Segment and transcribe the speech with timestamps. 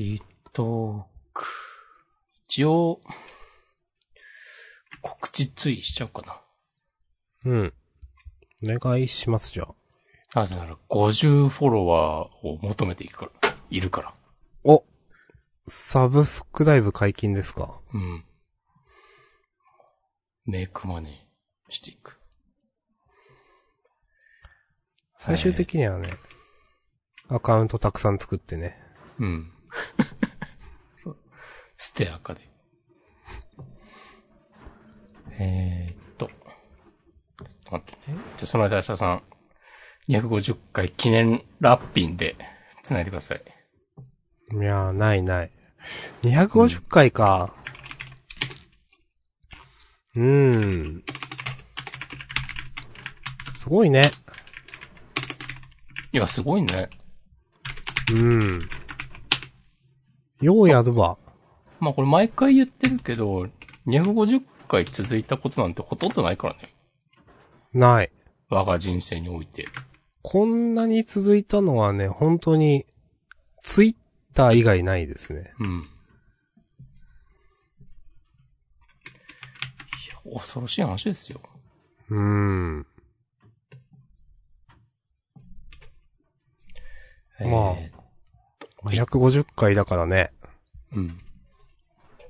[0.00, 0.22] リー
[0.54, 1.44] トーク。
[2.46, 3.02] 一応、
[5.02, 7.52] 告知追しちゃおうかな。
[7.52, 7.74] うん。
[8.64, 10.40] お願いします、じゃあ。
[10.40, 14.14] なぜなら50フォロワーを求めていくから、いるから。
[14.64, 14.86] お
[15.68, 17.82] サブスクライブ解禁ですか？
[17.92, 18.24] うん。
[20.46, 22.18] メイクマネーしていく。
[25.18, 26.08] 最終的にはね、
[27.28, 28.82] アカウントたくさん作ってね。
[29.18, 29.52] うん。
[30.98, 31.16] そう
[31.76, 32.48] ステアカで。
[35.38, 36.30] えーっと。
[37.70, 38.18] 待ってね。
[38.36, 39.22] じゃあその間、明日さん、
[40.08, 42.36] 250回記念ラッピンで
[42.82, 43.42] 繋いでください。
[44.52, 45.50] いやー、ないない。
[46.22, 47.54] 250回か。
[50.16, 51.04] うーん。
[53.54, 54.10] すごいね。
[56.12, 56.90] いや、すごいね。
[58.12, 58.68] うん。
[60.40, 61.18] ようやるわ。
[61.80, 63.46] まあこれ毎回言ってるけど、
[63.86, 66.74] 250回続いたことなんてほとんどないからね。
[67.72, 68.10] ない。
[68.48, 69.66] 我が人生において。
[70.22, 72.84] こんなに続いたのはね、本当に、
[73.62, 73.94] ツイッ
[74.34, 75.52] ター以外ないですね。
[75.60, 75.68] うん。
[75.68, 75.82] い
[80.28, 81.40] や、恐ろしい話ですよ。
[82.10, 82.86] うーん。
[87.40, 87.90] まあえ
[88.82, 91.20] はい250回だからね、ーうん。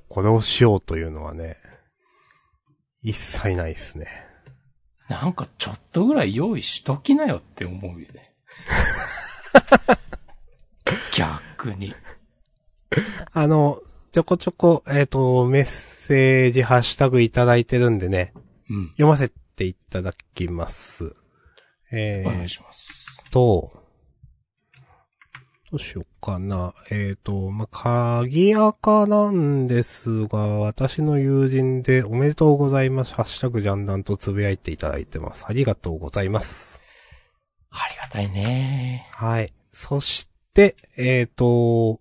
[0.08, 1.56] これをしようというのはね、
[3.02, 4.08] 一切ないですね。
[5.08, 8.32] なんかちょっとぐらい用意しときなよって思うよね。
[11.16, 11.94] 逆に。
[13.32, 13.80] あの、
[14.12, 18.32] ちょこちょこ、えっ、と、メッセージ、ハッシュタグいただいてるんでね、
[18.68, 18.88] うん。
[18.90, 21.14] 読ませていただきます。
[21.92, 23.24] えーお願いします。
[23.30, 23.79] と、
[25.70, 26.74] どうしようかな。
[26.90, 33.14] えっ、と、まあ、鍵垢なんですが、私の友人でおめでとうございます。
[33.14, 35.44] ハッシュタグジャンダンとつぶやいていただいてます。
[35.46, 36.80] ありがとうございます。
[37.70, 39.08] ありがたいね。
[39.12, 39.52] はい。
[39.72, 41.98] そして、えっ、と、ちょ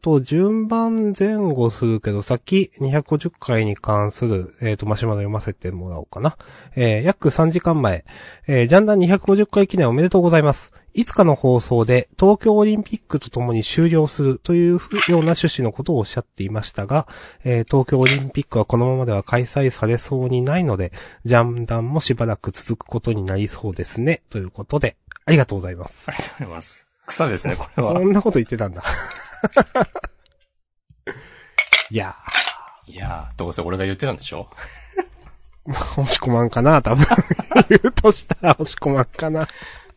[0.00, 6.36] と順番前後するけど、先250回に関する、えっ、と、マシュマロ読ませてもらおうかな。
[6.76, 8.04] えー約3時間前、
[8.46, 10.72] えージャンダン250回記念おめでとうございます。
[10.94, 17.06] いつかの放送で東京オリンピックとともに終了するというふような趣旨のことをおっしゃっていましたが、
[17.44, 20.92] えー東京オリンピックはこのままでは開催されそうにないので、
[21.24, 24.22] ジャンダンもしばらく続くことになりそうですね。
[24.30, 26.14] ということで、ありがとうございますあ。
[26.14, 26.86] りがとうございます。
[27.06, 27.92] 草ですね、これは。
[27.94, 28.82] そんなこと言ってたんだ。
[31.90, 32.14] いや
[32.86, 34.48] いやー、どうせ俺が言ってたんでしょ？
[35.66, 37.04] ー、押し込まんかな多分。
[37.68, 39.48] 言うとしたら押し込まんかな。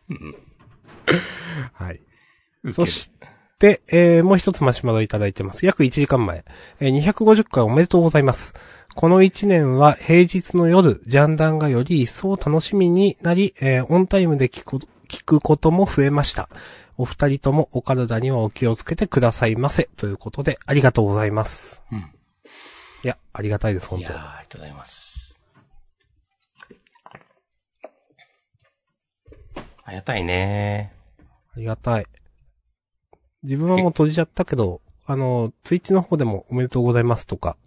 [0.08, 0.34] うん。
[1.72, 2.00] はい。
[2.72, 3.10] そし
[3.58, 5.64] て、えー、もう一つマシュマロいただいてます。
[5.66, 6.44] 約1時間前。
[6.80, 8.54] えー、250回おめでとうございます。
[8.94, 16.48] この1年は平日の夜、ジャンダンがより一層楽しみになり、えー、オンタイムで聞くこと聞くことも増えました。
[16.96, 19.90] お二人ともお体にはお気をつけてくださいませ。
[19.98, 21.82] ということで、ありがとうございます。
[21.92, 21.98] うん。
[21.98, 22.02] い
[23.02, 25.42] や、ありがたいです、本当いやー、ありがとうございます。
[29.84, 30.92] ありがたいね
[31.54, 32.06] ありがたい。
[33.42, 37.58] 自分はもう閉じちゃったけど、あの、ツイッチの方でもおめでとうございますとか、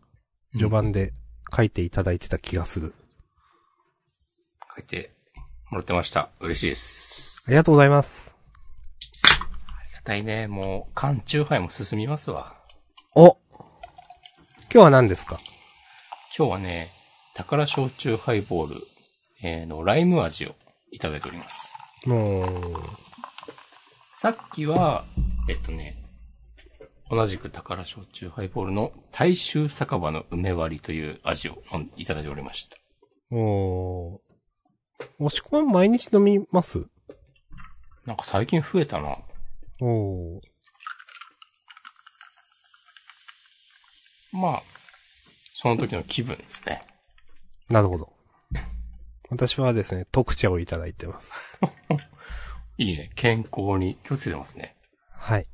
[0.53, 1.13] 序盤で
[1.55, 2.95] 書いていただいてた気がする。
[4.75, 5.11] 書いて
[5.69, 6.29] もらってました。
[6.39, 7.14] 嬉しいです。
[7.47, 8.35] ありがとうございます。
[9.13, 10.47] ありがたいね。
[10.47, 12.55] もう、缶中杯も進みますわ。
[13.13, 13.37] お
[14.63, 15.39] 今日は何ですか？
[16.35, 16.89] 今日はね、
[17.35, 18.81] 宝焼酎ハイボール、
[19.43, 20.55] えーの、ライム味を
[20.91, 21.77] いただいております。
[22.07, 22.47] もう、
[24.17, 25.05] さっきは、
[25.47, 25.97] えっとね、
[27.11, 31.61] 同じく宝焼酎ハイボールの大衆酒場の梅割りという味を
[31.95, 32.77] いただいておりました。
[33.31, 34.19] お
[35.19, 36.87] 押し込まん毎日飲みます？
[38.05, 39.17] なんか最近増えたな。
[39.81, 40.41] おー
[44.33, 44.63] まあ、
[45.53, 46.83] その時の気分ですね。
[47.69, 48.11] なるほど。
[49.29, 51.59] 私はですね、特茶をいただいてます。
[52.77, 53.11] いいね。
[53.15, 54.75] 健康に気をつけてますね。
[55.09, 55.47] はい。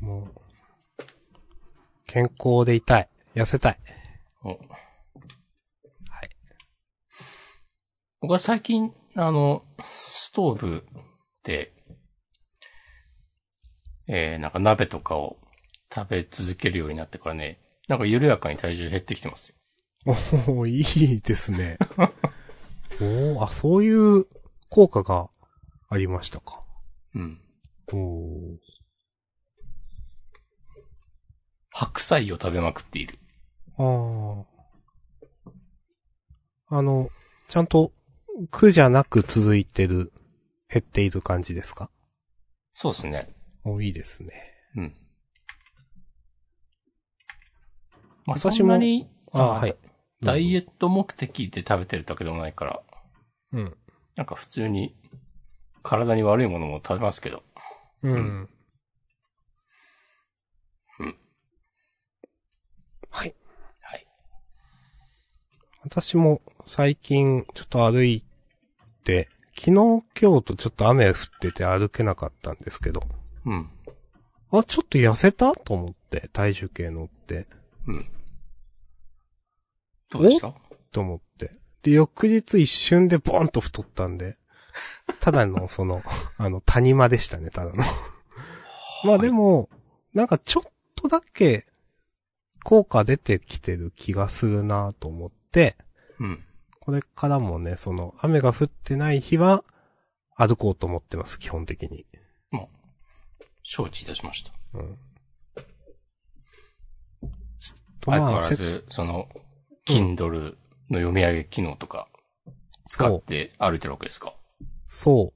[0.00, 0.40] もう、
[2.06, 3.08] 健康でいたい。
[3.34, 3.78] 痩せたい。
[4.42, 4.58] おはい。
[8.20, 11.07] 僕は最近、あの、ストーブで、
[14.06, 15.36] えー、なんか鍋とかを
[15.94, 17.58] 食べ続けるようになってからね、
[17.88, 19.54] なんか緩やかに体重減ってきてますよ。
[20.06, 21.78] おー、 いいですね。
[23.00, 24.26] おー、あ、そういう
[24.70, 25.30] 効果が
[25.88, 26.62] ありましたか。
[27.14, 27.40] うん。
[27.92, 28.58] おー。
[31.70, 33.18] 白菜を食べまくっている。
[33.76, 34.44] あ
[36.70, 36.76] あ。
[36.78, 37.10] あの、
[37.46, 37.92] ちゃんと
[38.50, 40.12] 苦じゃなく続いてる、
[40.70, 41.90] 減っている感じですか？
[42.74, 43.34] そうですね。
[43.64, 44.54] お、いいですね。
[44.76, 44.96] うん。
[48.26, 49.76] まあ、そんなに、あはい。
[50.22, 52.82] ダイエット目的で食べてるだけでもないから、
[53.52, 53.76] うん。
[54.16, 54.94] なんか普通に
[55.82, 57.42] 体に悪いものも食べますけど。
[58.02, 58.48] うん。
[61.00, 61.16] うん。
[63.10, 63.34] はい。
[63.80, 64.06] はい。
[65.84, 68.24] 私も最近ちょっと歩い
[69.04, 69.28] て、
[69.58, 70.04] 昨日今
[70.38, 73.02] 日とちょっと雨降ってて歩けなかったんですけど、
[73.44, 73.68] うん。
[74.52, 77.48] あ、ちょっと痩せたと思って、体重計乗って、
[77.86, 78.06] うん。
[80.10, 80.54] どうでした？
[80.92, 81.52] と思って。
[81.82, 84.36] で、翌日一瞬でボーンと太ったんで、
[85.20, 86.02] ただのその、
[86.36, 87.82] あの、谷間でしたね、ただの。
[89.04, 89.68] まあでも、
[90.14, 91.66] なんかちょっとだけ、
[92.64, 95.76] 効果出てきてる気がするなと思って、
[96.20, 96.44] うん。
[96.88, 99.62] これからもね、その、雨が降ってない日は、
[100.34, 102.06] 歩こうと思ってます、基本的に。
[102.50, 102.70] も
[103.38, 104.54] う、承知いたしました。
[104.72, 104.96] うん。
[105.54, 107.30] ちょっ
[108.00, 109.28] と相変わらせず、その、
[109.86, 110.56] Kindle
[110.88, 112.08] の読み上げ機能とか、
[112.86, 114.32] 使って歩いてるわけですか？
[114.86, 115.34] そ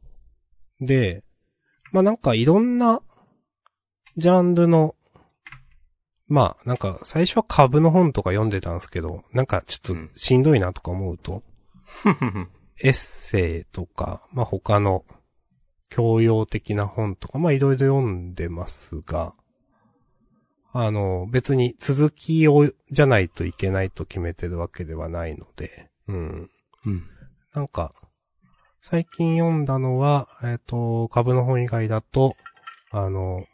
[0.81, 0.87] う。
[0.87, 1.23] で、
[1.91, 3.03] まあなんかいろんな、
[4.17, 4.95] ジャンルの、
[6.32, 11.43] まあなんか最初は株の本とか読んでたんですけど、なんかちょっとしんどいなとか思うと、
[12.82, 15.05] エッセイとか、まあ他の
[15.90, 19.34] 教養的な本とか、まあいろいろ読んでますが、
[20.73, 26.50] あの、別に続きを、じゃないといけないと決めてるわけではないので、うん。
[26.87, 27.05] うん。
[27.52, 27.93] なんか、
[28.81, 32.32] 最近読んだのは、えっ、と、株の本以外だと、
[32.90, 33.44] あの、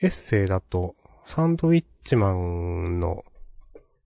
[0.00, 3.24] エッセイだと、サンドウィッチマンの、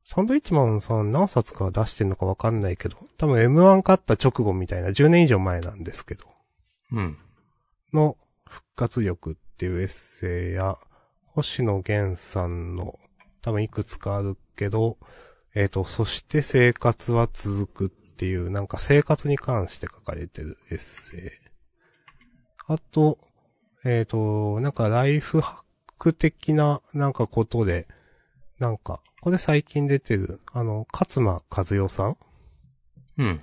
[0.04, 6.24] サンドウィッチマンさん何冊か出してんのかわかんないけど、多分 M1 勝った直後みたいな10年以上前なんですけど、
[6.92, 7.18] うん。
[7.92, 8.16] の
[8.48, 10.78] 復活力っていうエッセイや、
[11.26, 12.98] 星野源さんの
[13.42, 14.96] 多分いくつかあるけど、
[15.54, 21.20] えっ、と、そして生活は続くっていう、なんか生活に関して書かれてるエッセイ。
[22.66, 23.18] あと、
[23.84, 25.71] えっ、と、なんかライフハッ
[26.02, 27.86] ク的ななんかことで、
[28.58, 32.16] なんか、これ最近出てる、あの、勝間和代さん？
[33.18, 33.40] うん。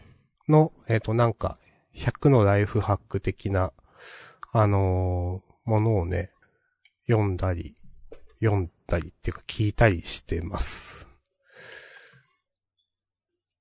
[0.49, 1.57] の、えっ、と、なんか、
[1.95, 3.71] 100のライフハック的な、
[4.51, 6.31] あのーものをね、
[7.07, 7.75] 読んだり、
[8.41, 11.07] 読んだりっていうか聞いたりしてます。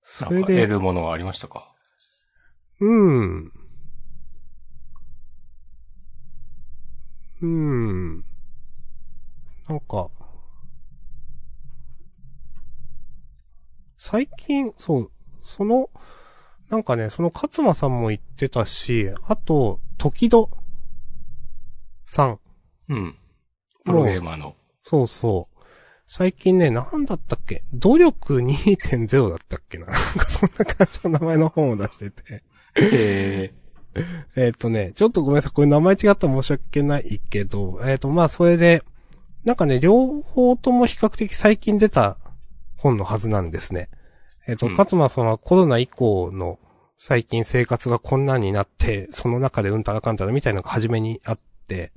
[0.02, 1.72] それで、得るものはありましたか？
[2.80, 3.52] うん。
[7.42, 8.24] うん。
[9.68, 10.08] なんか、
[13.98, 15.10] 最近、そう、
[15.42, 15.90] その、
[16.70, 20.50] なんかね、その勝間さんも言ってたし、あと、時戸
[22.06, 22.40] さん。
[22.88, 23.16] うん。
[23.84, 24.54] プロゲーマーの。
[24.80, 25.64] そうそう。
[26.06, 27.62] 最近ね、なんだったっけ？
[27.74, 32.42] 努力2.0だったっけななんかそんな感じの名前の本を出してて。
[32.76, 33.52] へ
[34.36, 35.52] えっ、とね、ちょっとごめんなさい。
[35.52, 38.82] これ名前違ったら申し訳ないけど、えっ、と、まあ、それで、
[39.48, 42.18] なんかね、両方とも比較的最近出た
[42.76, 43.88] 本のはずなんですね。
[44.46, 46.58] えっ、と、うん勝間さんはコロナ以降の
[46.98, 51.92] 最近生活がこんなんになって、その中でうんたらかんたらみたいなのが初めにあって、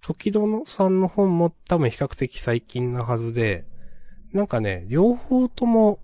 [0.00, 3.66] 時戸さんの本も多分比較的最近なはずで、
[4.32, 6.00] なんかね、両方とも、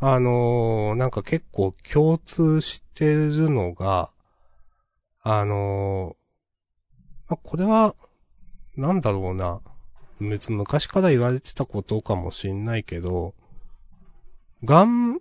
[0.00, 4.10] あのーなんか結構共通してるのが、
[5.22, 7.94] あのーまあ、これは、
[8.76, 9.60] なんだろうな。
[10.20, 13.34] 別に昔から言われてたことかもしんないけど、
[14.64, 15.20] がん、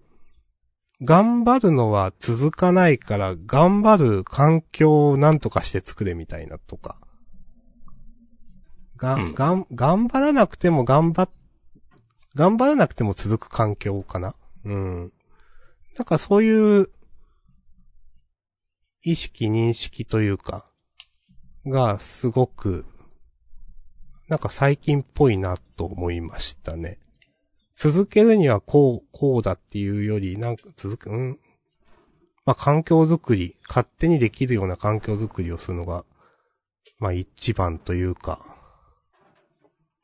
[1.03, 6.97] 頑張るのは続かないから、頑張る環境をなんとかして作れみたいなとか。
[8.97, 11.29] が、うんがん、頑張らなくても頑張っ、
[12.33, 14.35] 頑張らなくても続く環境かな
[14.65, 15.13] うん。
[15.97, 16.89] なんかそういう、
[19.03, 20.65] 意識、認識というか、
[21.65, 22.85] がすごく、
[24.27, 26.99] なんか最近っぽいなと思いましたね。
[27.75, 31.39] 続けるにはこう、こうだっていうより、なんか続く、うん？
[32.45, 36.03] まあ環境づくり、勝手にできるような環境づくりをするのが、
[36.99, 38.43] まあ一番というか、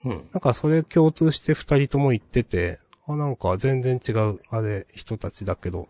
[0.06, 0.30] うん。
[0.32, 5.90] なんかそれ共通して二人とも言ってて、あ、なんか全然違う、あれ、人たちだけど、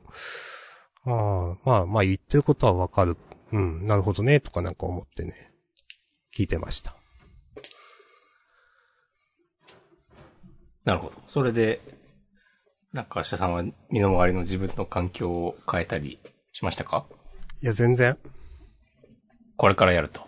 [1.06, 3.18] ああ、まあまあ言ってることはわかる。
[3.52, 5.52] うん、なるほどね、とかなんか思ってね、
[6.36, 6.96] 聞いてました。
[10.86, 11.13] なるほど。
[11.28, 11.82] それで、
[12.92, 16.20] なんか、社さんは身の回りの自分の環境を変えたり
[16.52, 17.06] しましたか？
[17.62, 18.18] いや、全然。
[19.58, 20.22] これからやると。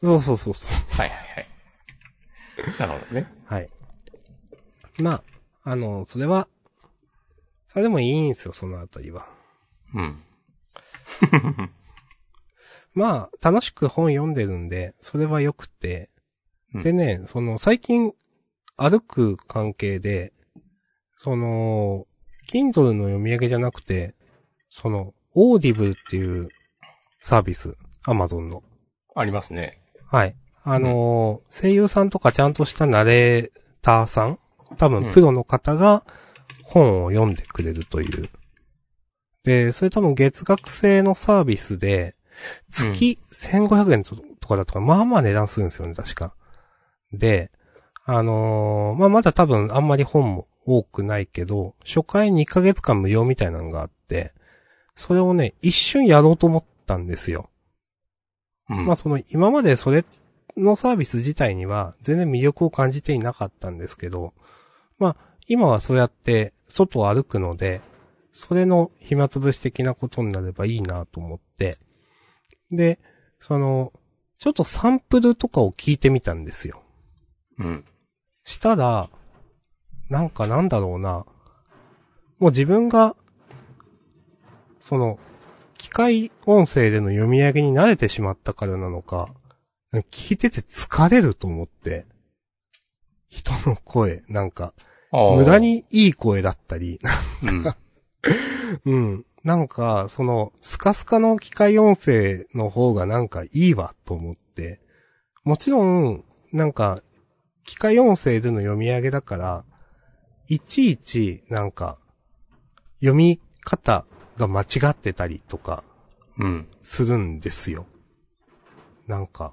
[0.00, 0.72] そうそうそうそう。
[0.96, 1.46] はいはいはい。
[2.78, 3.26] なるほどね。
[3.44, 3.68] はい。
[5.00, 5.22] ま
[5.64, 6.48] あ、あの、それは、
[7.68, 9.28] それでもいいんですよ、そのあたりは。
[9.94, 10.22] うん。
[12.94, 16.10] まあ、楽しく本読んでるんで、それは良くて。
[16.74, 18.12] うんでね、その、最近、
[18.78, 20.32] 歩く関係で、
[21.16, 22.06] その、
[22.48, 24.14] Kindle の読み上げじゃなくて、
[24.70, 26.48] その、Audible っていう
[27.20, 28.62] サービス、Amazon の。
[29.14, 29.80] ありますね。
[30.06, 30.36] はい。
[30.62, 34.38] あのー声優さんとかちゃんとしたナレーターさん
[34.76, 36.04] 多うん分プロの方が
[36.62, 38.28] 本を読んでくれるという。
[39.44, 42.16] で、それ多分月額制のサービスで、
[42.70, 44.14] 月1500円と
[44.46, 46.34] かだとか、まあまあ値段するんですよね、確か。
[47.12, 47.50] で、
[48.10, 54.32] あのーまあまだ多分あんまり本も多くないけど、初回2ヶ月間無料みたいなのがあって、
[54.96, 57.50] それをね、一瞬やろうと思ったんですよ。
[58.70, 58.86] うん。
[58.86, 60.06] まあその今までそれ
[60.56, 64.32] のサービス自体には全然魅力を感じていなかったんですけど、
[64.98, 67.82] まあ今はそうやって外を歩くので、
[68.32, 71.76] それの暇つぶし的なことになればいいなと思って、
[72.70, 73.00] で、
[73.38, 73.92] その、
[74.38, 76.82] ちょっとサンプルとかを聞いてみたんですよ。
[77.58, 77.84] うん。
[78.48, 79.10] したら、
[80.08, 81.26] なんかなんだろうな。
[82.38, 83.14] もう自分が、
[84.80, 85.18] その、
[85.76, 89.28] 機械音声での読み上げに慣れてしまったからなのか、
[90.10, 92.06] 聞いてて疲れると思って、
[93.28, 94.72] 人の声、なんか、
[95.12, 95.58] 無駄。
[95.58, 96.98] にいい声だったり、
[97.42, 97.64] うん。
[98.86, 99.26] うん。
[99.44, 104.80] なんか、その、スカスカの機械音声の方がなんかいいわと思って、
[105.44, 107.02] もちろん、なんか、
[107.68, 109.64] 機械音声での読み上げだから、
[110.46, 111.98] いちいち、なんか、
[113.00, 114.06] 読み方
[114.38, 115.84] が間違ってたりとか、
[116.38, 116.66] うん。
[116.82, 117.84] するんですよ。
[119.06, 119.52] なんか、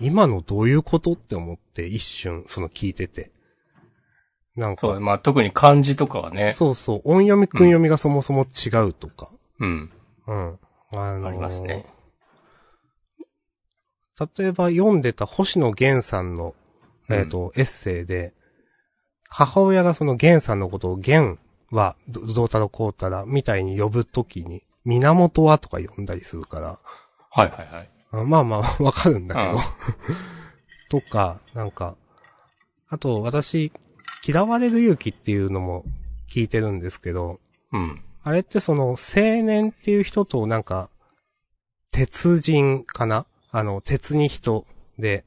[0.00, 3.30] 今のどういうことって思って一瞬、その聞いてて。
[4.56, 6.52] なんかそう、、まあ特に漢字とかはね。
[6.52, 9.28] そうそう、音読み、訓読みがそもそも違うとか。
[9.60, 9.92] うん。
[10.26, 10.58] うん。
[10.92, 11.84] あのーありますね。
[14.18, 16.54] 例えば読んでた星野源さんの、
[17.10, 18.32] えっ、と、エッセイで、
[19.28, 21.38] 母親がその源さんのことを源
[21.70, 26.78] はどどうたらこうたらみたいに呼ぶときに、源はとか呼んだりするから、
[27.30, 27.90] はいはいはい。
[28.12, 29.58] あまあまあ、 わかるんだけどうん。
[30.88, 31.96] とか、なんか、
[32.88, 33.72] あと私、
[34.26, 35.84] 嫌われる勇気っていうのも
[36.30, 37.40] 聞いてるんですけど、
[37.72, 38.02] うん。
[38.22, 38.96] あれってその、青
[39.42, 40.88] 年っていう人となんか、
[41.92, 44.66] 鉄人かなあの、鉄に人
[44.98, 45.24] で、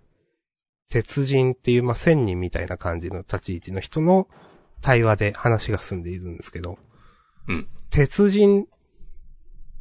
[0.88, 4.28] 鉄人っていう、まあ、千人みたいな感じの立ち位置の人の
[4.82, 6.78] 対話で話が進んでいるんですけど、
[7.48, 7.68] うん。
[7.90, 8.72] 鉄人って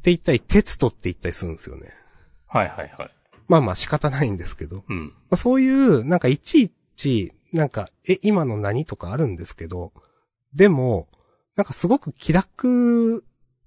[0.04, 1.92] 言ったり、鉄とって言ったりするんですよね。
[2.46, 3.10] はいはいはい。
[3.48, 5.12] まあまあ仕方ないんですけど、まうん。
[5.28, 9.92] あ、そういう、なんかいちいち、なんか、え、今の何とかあるんですけど、
[10.54, 11.06] でも、
[11.54, 13.24] なんかすごく気楽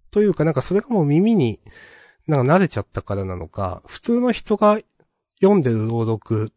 [0.09, 1.59] というか、なんかそれがもう耳に、
[2.27, 4.79] なんか慣れちゃったからなのか、普通の人が
[5.41, 6.51] 読んでる朗読、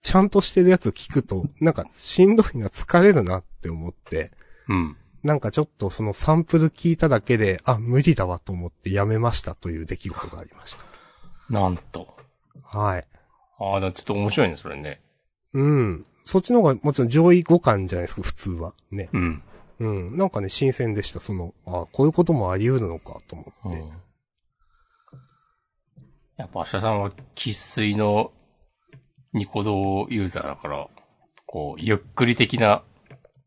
[0.00, 4.30] ちゃんとしてるやつ聞くと、なんかしんどいな、疲れるなって思って、
[4.68, 4.96] うん。
[5.22, 10.76] なんかちょっとそのサンプル聞いただけで、あ、無理だわと思ってやめましたという出来事がありまし
[11.50, 12.16] なんと。
[12.70, 12.78] た。
[12.78, 13.06] はい。
[13.58, 15.00] ああ、だちょっと面白いね、それね。
[15.52, 16.04] うん。
[16.22, 18.74] そっちの方がもちろん上位互換じゃないですか、普通は。
[18.90, 19.08] ね。
[19.12, 19.42] うん。
[19.78, 20.16] うん。
[20.16, 21.20] なんかね、新鮮でした。
[21.20, 23.78] その、あこういうこともあり得るのかと思って。
[23.78, 23.90] うん。
[26.36, 28.32] やっぱ、明日さんは喫水の
[29.32, 30.88] ニコ動ユーザーだから、
[31.46, 32.82] こう、ゆっくり的な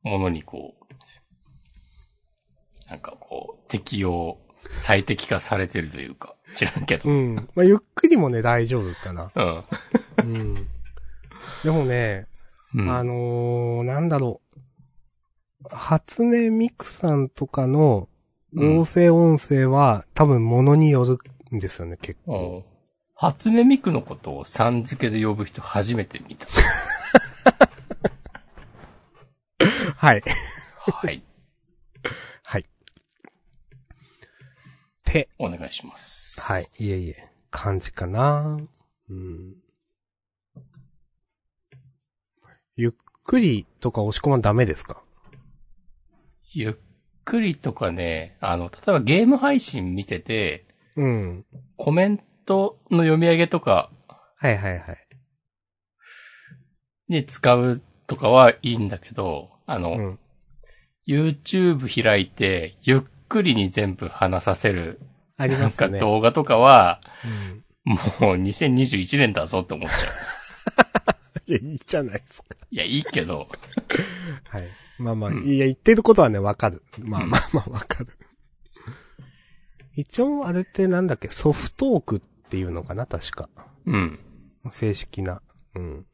[0.04, 4.38] ものにこう、なんかこう、適用、
[4.80, 7.10] 最適化されてるというか、知らんけど。
[7.10, 7.36] うん。
[7.56, 9.32] まあ、ゆっくりもね、大丈夫かな。
[9.36, 9.64] うん。
[10.18, 10.56] うん。
[11.64, 12.28] でもね、
[12.74, 12.90] うん。
[12.90, 14.60] あのー、なんだろう。
[15.70, 18.08] 初音ミクさんとかの
[18.56, 21.20] 合成音声は、多分物による
[21.56, 22.64] んですよね、結構。
[23.22, 26.48] うん初音ミクのことをさん付けで呼ぶ人初めて見た。
[29.98, 30.24] はい。
[30.78, 31.22] はい。
[32.46, 32.66] はい。
[35.04, 36.40] て、お願いします。
[36.40, 36.70] はい。
[36.80, 38.58] いえいえ、感じかな。
[39.10, 39.56] うん。
[42.78, 42.92] ゆっ
[43.24, 45.04] くりとか押し込まんダメですか？
[46.54, 46.76] ゆっ
[47.26, 51.46] くりとかね、あの、例えばゲーム配信見てて、うん。
[51.76, 53.92] コメントの読み上げとか
[54.38, 54.98] はいはいはい。
[57.08, 60.20] に使うとかはいいんだけど、あの、うん。
[61.08, 65.00] YouTube 開いて、ゆっくりに全部話させる、
[65.38, 65.90] ありなんますね。
[65.90, 67.02] か動画とかは、
[67.86, 67.96] うん。
[68.28, 71.52] もう2021年だぞって思っちゃう。
[71.52, 72.56] いや、いいじゃないですか。
[72.72, 73.50] いや、いいけど、
[74.50, 74.70] はい。
[75.00, 76.82] まあまあ、うんいや、言ってることはね、わかる。
[77.00, 78.08] まあうんまあまあ、わかる。
[79.96, 83.50] 一応、あれってなんだっけ、ソフトークっていうのかな、確か。
[83.86, 84.20] うん。
[84.72, 85.42] 正式な。
[85.76, 86.06] うん。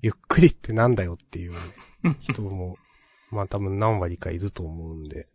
[0.00, 1.58] ゆっくりってなんだよっていう、ね、
[2.18, 2.76] 人も、
[3.30, 5.28] まあ多分何割かいると思うんで。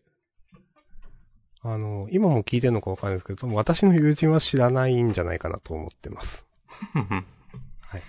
[1.62, 6.46] あの、今も聞いてるのかわかんないですけど、私の友人は知らないんじゃないかなと思ってます。
[6.94, 8.01] はい。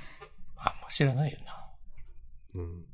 [0.57, 1.71] あんま知らないよな。
[2.55, 2.85] うん。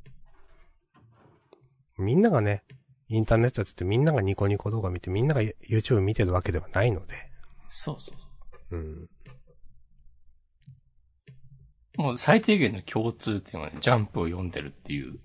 [1.98, 2.64] みんながね、
[3.08, 7.14] インターネットやっててみんながニコニコ動画見てみんなが YouTube 見てるわけではないので。
[7.68, 8.23] そうそう。
[8.74, 9.08] うん。
[11.96, 15.18] もう最低限の共通っていうのはね、ジャンプを読んでるっていう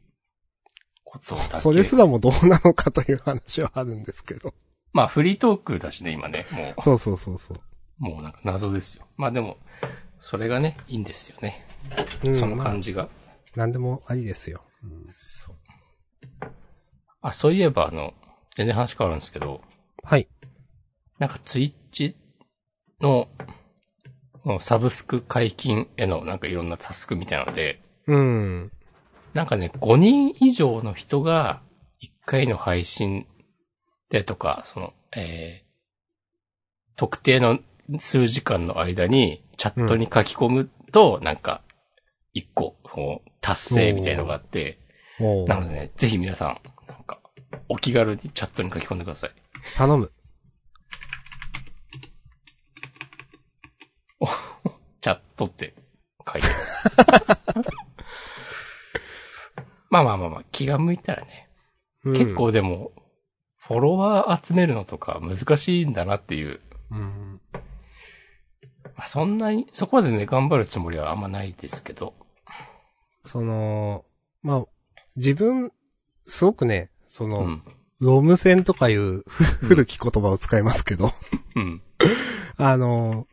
[1.04, 1.58] ことだけ。
[1.58, 4.54] それすらもどうなのかという話はあるんですけど。
[4.94, 6.46] まあフリートークだしね、今ね。
[6.52, 7.58] もそうそうそうそう。
[8.02, 9.06] う、もうなんか謎ですよ。
[9.18, 9.58] まあでも、
[10.22, 11.66] それがね、いいんですよね。
[12.26, 13.10] うんそのまあ感じが。
[13.56, 14.62] なんでもありですよ。
[15.08, 15.56] そう。
[17.22, 18.14] あ、そういえばあの、
[18.56, 19.62] 全然話変わるんですけど、
[20.04, 20.28] はい。
[21.18, 22.16] なんかツイッチ
[23.02, 23.28] の、
[24.60, 28.72] サブスク解禁へのなんかいろんなタスクみたいなので、うん。
[29.34, 31.62] なんかね、5人以上の人が
[32.02, 33.28] 1回の配信
[34.10, 35.70] でとか、その、えー、
[36.96, 37.60] 特定の
[38.00, 41.62] 数時間の間にチャットに書き込むと、なんか、
[42.36, 42.76] 1個、
[43.42, 44.80] 達成みたいのがあって、
[45.20, 47.20] おなのでね、ぜひ皆さん、なんか、
[47.68, 49.32] お気軽にチャットに書き込んでください。
[49.76, 50.12] 頼む。
[55.02, 55.74] チャットって
[56.32, 56.48] 書いて
[57.48, 57.66] ある。
[59.90, 61.50] まあまあまあまあ、気が向いたらね、
[62.04, 62.36] うん結。
[62.36, 62.92] 構でも、
[63.58, 66.60] フォロワー集めるのとか難しいんだなっていう。
[66.92, 67.42] うん。
[68.96, 72.14] まあ、そんなに、そこまでね、頑張るつもりはあんまないですけど。
[73.24, 74.06] その、
[74.42, 74.66] まあ、
[75.16, 75.72] 自分、
[76.26, 77.64] すごくね、その、うん。
[78.00, 81.12] ロム線とかいうふ古き言葉を使いますけど、
[81.56, 81.82] うん。
[82.58, 83.28] あの、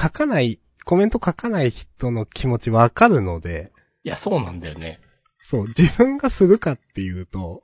[0.00, 3.72] 書かない、コメント書かない人の気持ちわかるので、
[4.04, 5.00] いや、そうなんだよね。
[5.40, 7.62] そう、自分がするかっていうと、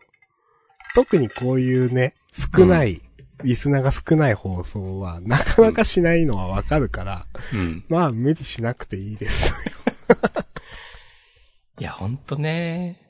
[0.95, 3.03] 特にこういうね、少ない、
[3.43, 7.85] リスナーが少ない放送は、なかなかしないのはわかるから、うん。
[7.89, 9.53] まあ無理しなくていいです。
[11.79, 13.01] いや、ほんとね。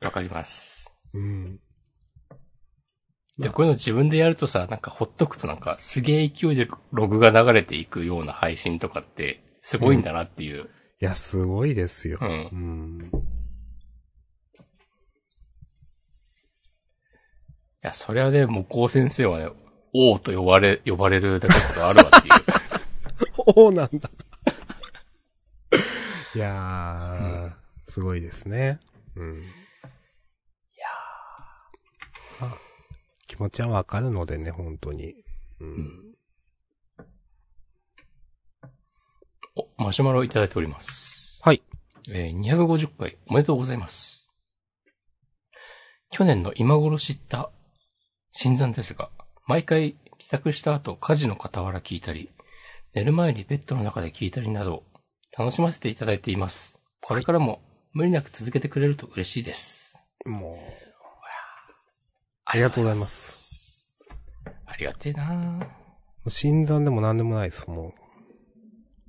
[0.00, 0.92] わかります。
[1.14, 1.60] うん。
[3.38, 10.62] で、こういうの自分でやるとさ、なんかほっとくとなんかすげえ勢いでログが流れていくような配信とかって、すごいんだなっていう。
[10.62, 12.18] いや、すごいですよ。
[12.20, 12.28] うん。
[12.28, 13.10] うん。
[13.12, 13.12] い
[17.82, 19.50] や、それはね、もう高先生はね、
[19.92, 22.34] 王と呼ばれ、呼ばれるだけのことあるわっていう。
[23.66, 24.10] おーなんだ。
[26.34, 28.78] いやー、すごいですね。
[29.14, 29.42] うん。
[29.42, 29.44] い
[30.78, 32.66] やー。
[33.26, 35.14] 気持ちはわかるのでね、本当に。
[35.60, 36.14] うん。
[39.56, 41.40] お、マシュマロいただいております。
[41.42, 41.62] はい。
[42.08, 44.30] えー250回おめでとうございます。
[46.10, 47.50] 去年の今頃知った
[48.32, 49.10] 新参ですが、
[49.46, 52.30] 毎回帰宅した後家事の傍ら聞いたり、
[52.94, 54.84] 寝る前にベッドの中で聞いたりなど、
[55.36, 56.82] 楽しませていただいています。
[57.00, 57.60] これからも
[57.92, 60.06] 無理なく続けてくれると嬉しいです。
[60.24, 60.85] もう、
[62.48, 63.92] ありがとうございます。
[64.66, 65.66] ありがてえなも
[66.26, 67.92] う診断でも何でもないです、も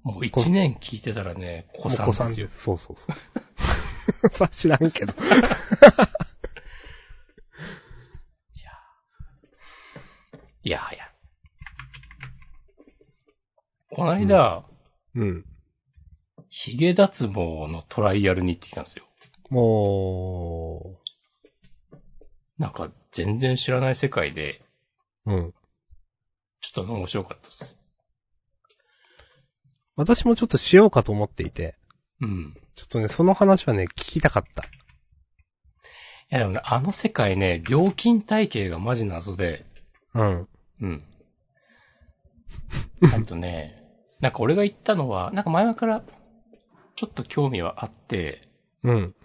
[0.01, 1.83] もう一年聞いてたらね、う。
[1.83, 2.47] 子さんお子ですよ。
[2.49, 3.13] そうそうそ
[4.25, 4.29] う。
[4.33, 5.13] さ、知らんけど。
[10.63, 11.03] いやはや。
[13.91, 14.65] この間、
[15.15, 15.45] うん。
[16.49, 19.05] 髭脱毛のトライアルに行ってきたんですよ。
[19.49, 20.99] も
[22.57, 24.61] なんか全然知らない世界で、
[25.25, 25.53] う、うん。
[26.61, 27.77] ちょっと面白かったです。
[29.95, 31.75] 私もちょっとしようかと思っていて、
[32.21, 32.53] うん。
[32.75, 34.63] ちょっとね、その話はね、聞きたかった。
[34.63, 34.67] い
[36.29, 39.65] やでもね、あの世界ね、料金体系がマジ謎で、
[40.13, 40.47] うん。
[40.81, 41.03] うん。
[43.13, 43.83] あとね、
[44.19, 46.03] なんか俺が言ったのは、なんか前々から
[46.95, 48.49] ちょっと興味はあって、
[48.83, 49.15] うん。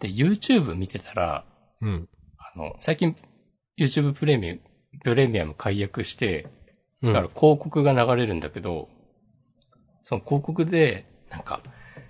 [0.00, 1.44] で、YouTube 見てたら、
[1.80, 2.08] うん。
[2.58, 3.14] あの、最近
[3.78, 4.60] YouTube プレミアム、
[5.04, 6.48] プレミアム解約して、
[7.02, 7.12] うん。
[7.12, 8.88] だから広告が流れるんだけど、
[10.02, 11.62] その広告で、なんか、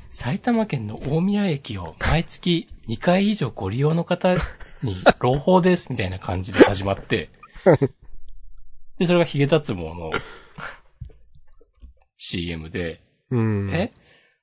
[0.09, 4.35] 埼玉県の大宮駅を毎月2回以上ご利用の方
[4.83, 7.29] に朗報ですみたいな感じで始まって、
[8.97, 10.11] で、それがヒゲ脱毛の
[12.17, 13.71] CM で、うん。
[13.71, 13.93] え？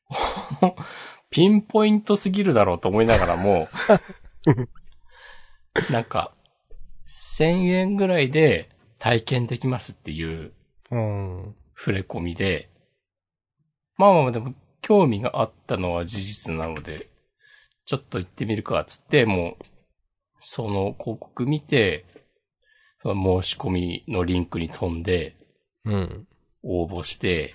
[1.32, 3.68] ピンポイントすぎるだろうと思いながらも、
[5.92, 6.34] なんか、
[7.06, 10.54] 1000円ぐらいで体験できますっていう
[10.92, 11.56] うん。
[11.78, 12.70] 触れ込みで、
[13.98, 17.10] まあまあまあでも興味があったのは事実なので、
[17.86, 19.66] ちょっと行ってみるかっつって、もう、
[20.40, 22.06] その広告見て、
[23.02, 25.36] その申し込みのリンクに飛んで、
[25.86, 26.28] うん。
[26.64, 27.54] 応募して、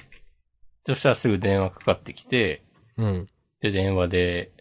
[0.87, 2.63] そしたらすぐ電話かかってきて、
[2.97, 3.27] うん。
[3.61, 4.53] で、電話で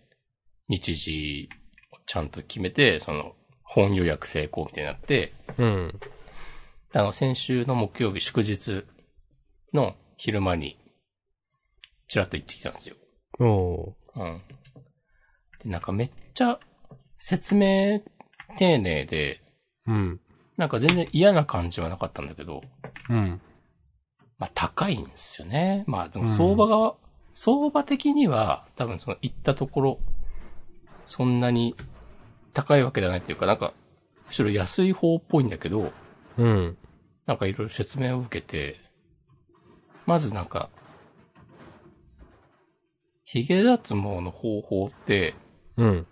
[0.67, 1.49] 日時
[1.91, 3.35] をちゃんと決めて、その
[3.69, 5.99] 本予約成功みたいになって、うん。
[6.93, 8.83] あの、先週の木曜日祝日
[9.73, 10.79] の昼間に、
[12.07, 12.95] ちらっと行ってきたんですよ。
[13.39, 14.21] おー。
[14.21, 14.41] うん。
[15.63, 16.59] で、なんかめっちゃ
[17.19, 18.01] 説明
[18.57, 19.43] 丁寧で、
[19.85, 20.19] うん。
[20.57, 22.63] なんか全然嫌な感じはなかったんだけど、
[23.07, 23.39] うん。
[24.39, 25.83] まあ高いんですよね。
[25.85, 26.95] まあでも相場が、
[27.35, 29.99] 相場的には多分その行ったところ、
[31.05, 31.75] そんなに
[32.53, 33.73] 高いわけではないっていうか、なんか、
[34.27, 35.91] むしろ安い方っぽいんだけど、
[36.37, 36.77] うん。
[37.25, 38.79] なんかいろいろ説明を受けて、
[40.05, 40.69] まずなんか、
[43.25, 45.35] 髭脱毛の方法って、
[45.77, 46.07] うん。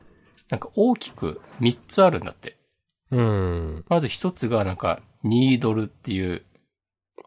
[0.50, 2.58] なんか大きく3つあるんだって。
[3.12, 3.86] うん。
[3.90, 6.44] まず1つがなんか、ニードルっていう、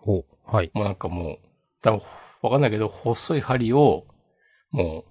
[0.07, 0.71] お、はい。
[0.75, 1.39] もうなんかもう、
[1.83, 2.03] 多分
[2.43, 4.07] わかんないけど、細い針を、
[4.71, 5.11] もう、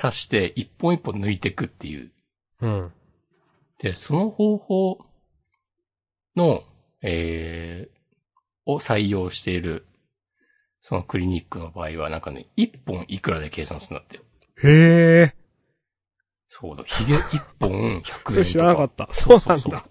[0.00, 2.12] 刺して一本一本抜いていくっていう。
[2.60, 2.92] うん。
[3.80, 4.98] で、その方法
[6.36, 6.62] の、
[7.02, 9.86] えー、を採用している、
[10.82, 14.20] そのクリニックの場合は、なんかね、一本いくらで計算するんだって。
[14.62, 15.34] へえ。
[16.48, 18.32] そうだ、髭一本100円とか。
[18.32, 19.08] それ知らなかった。
[19.12, 19.86] そそううそうんそうなだ。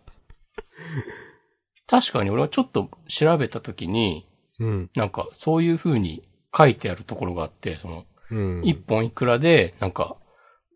[1.87, 4.27] 確かに俺はちょっと調べたときに、
[4.59, 4.89] うん。
[4.95, 8.61] なんかそういう風に書いてあるところがあって、その、うん。
[8.63, 10.17] 一本いくらで、なんか、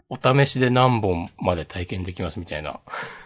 [0.09, 2.79] お試しで何本まで体験できますみたいな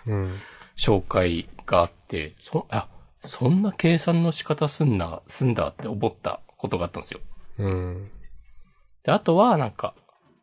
[0.06, 0.40] うん。
[0.78, 2.88] 紹介があって、そ、あ、
[3.20, 7.20] そんな計算の仕方すんな、すんだって思ったことがあったんですよ。
[7.58, 8.12] うん。
[9.04, 9.96] で、あとは、なんか、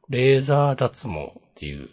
[0.08, 1.88] レーザー脱毛っていう、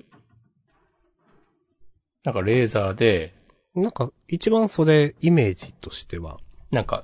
[2.24, 3.34] なんかレーザーで、
[3.76, 6.40] なんか、一番それ、イメージとしては。
[6.72, 7.04] なんか、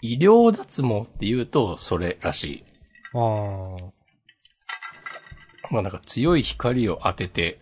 [0.00, 2.64] 医療脱毛って言うと、それらしい。
[3.14, 3.97] ああ。
[5.70, 7.60] まあなんか強い光を当てて、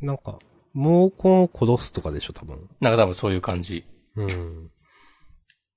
[0.00, 0.38] なんか、
[0.74, 2.68] 毛根を殺すとかでしょ、多分。
[2.80, 3.84] なんか多分そういう感じ。
[4.16, 4.70] うん。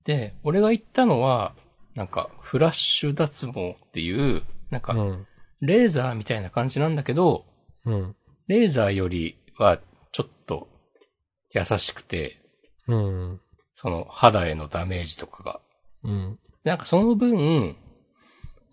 [0.04, 1.54] で、俺が言ったのは、
[1.94, 5.26] なんか、フラッシュ脱毛っていう、なんか、うん。
[5.60, 7.44] レーザーみたいな感じなんだけど、
[7.84, 8.16] うん。
[8.46, 9.80] レーザーよりは
[10.12, 10.68] ちょっと
[11.50, 12.40] 優しくて、
[12.86, 13.40] うん。
[13.74, 15.60] その肌へのダメージとかが。
[16.04, 16.38] うん。
[16.64, 17.76] なんかその分、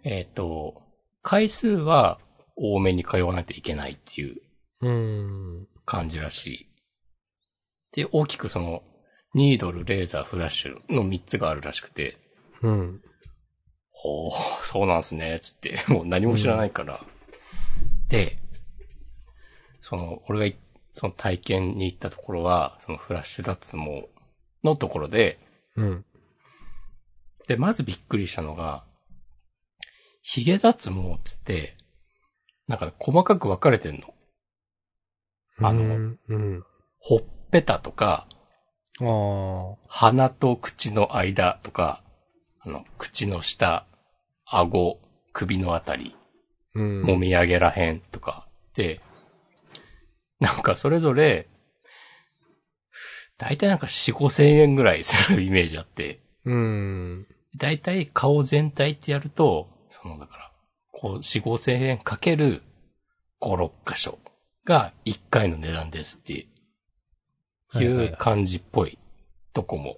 [0.04, 0.82] えっ、と、
[1.22, 2.20] 回数は
[2.56, 4.42] 多めに通わないといけないっていう
[4.82, 5.68] うん。
[5.86, 6.70] 感じらしい。
[7.94, 8.84] で、大きくその、
[9.34, 12.18] ニードル、レーザー、フラッシュの3つがあるらしくて、
[12.62, 13.02] うん。
[13.92, 17.02] ほー、そうなんすね、つって、もう何も知らないから。
[18.10, 18.38] で、
[19.82, 20.58] その、俺がい
[20.94, 24.10] その体験に行ったところは、そのフラッシュ脱毛
[24.64, 25.40] のところで、
[25.76, 26.06] うん。
[27.48, 28.86] で、まずびっくりしたのが、
[30.22, 31.78] 髭脱毛っつって、
[32.68, 34.14] なんかね細かく分かれてんの。
[35.60, 36.20] あのうん。
[36.28, 36.64] うん。
[37.00, 38.28] ほっぺたとか。
[39.88, 42.02] 鼻と口の間とか、
[42.62, 43.86] あの、口の下、
[44.46, 45.00] 顎、
[45.34, 46.16] 首のあたり、
[46.74, 47.02] うん。
[47.04, 49.02] もみあげらへんとかで、
[50.40, 51.48] なんかそれぞれ、
[53.38, 57.28] だいたいなんか4、5千円ぐらいするイメージあって、うん。
[57.58, 60.45] だいたい顔全体ってやると、そのだから、
[60.98, 62.64] こう4、5千円かける
[63.42, 64.18] 5、6箇所
[64.64, 66.48] が1回の値段ですって
[67.76, 68.98] いう感じっぽい
[69.54, 69.98] とこも。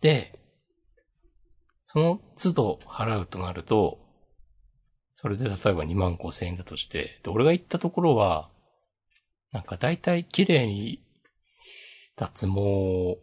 [0.00, 0.38] で、
[1.86, 3.98] その都度払うとなると、
[5.16, 8.48] それで例えば2万5千円だとして、で、俺が行ったところは、
[9.52, 11.02] なんか大体綺麗に
[12.16, 13.18] 脱毛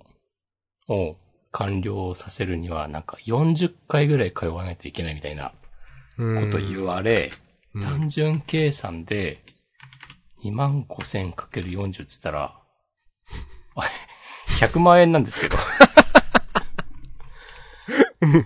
[0.87, 1.17] を
[1.51, 5.51] 完了させるには、なんか40回ぐらい通わないといけないみたいな
[6.17, 7.45] こと言われ、うん
[7.81, 9.43] 単純計算で
[10.45, 12.57] 2万5千かける40っつったら、
[13.75, 13.89] あれ
[14.59, 15.57] 100万円なんですけど。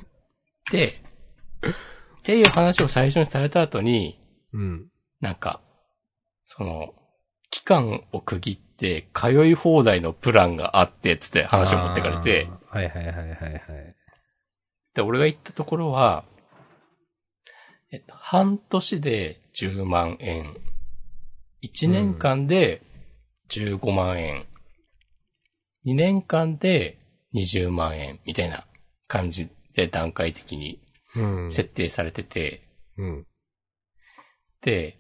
[0.72, 4.20] で、っていう話を最初にされた後に、
[4.54, 4.90] うん。
[5.20, 5.62] なんか、
[6.46, 6.94] その、
[7.52, 12.48] 期間を区切って通い放題のプランがあって、つって話を持ってかれて。
[12.68, 13.96] はいはいはいはいはい。
[14.94, 16.26] で、俺が行ったところは、
[17.92, 20.56] えっと、半年で10万円。
[21.64, 22.82] 1年間で
[23.50, 24.46] 15万円。
[25.86, 27.00] 2年間で
[27.34, 28.20] 20万円。
[28.26, 28.66] みたいな
[29.08, 30.80] 感じで段階的に
[31.16, 31.52] うん。
[31.52, 32.62] 設定されてて、
[32.98, 33.26] うん。
[34.62, 34.98] で、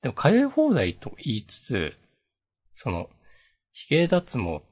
[0.00, 1.94] でも通い放題と言いつつ、
[2.74, 3.10] その、
[3.72, 4.62] 髭脱毛、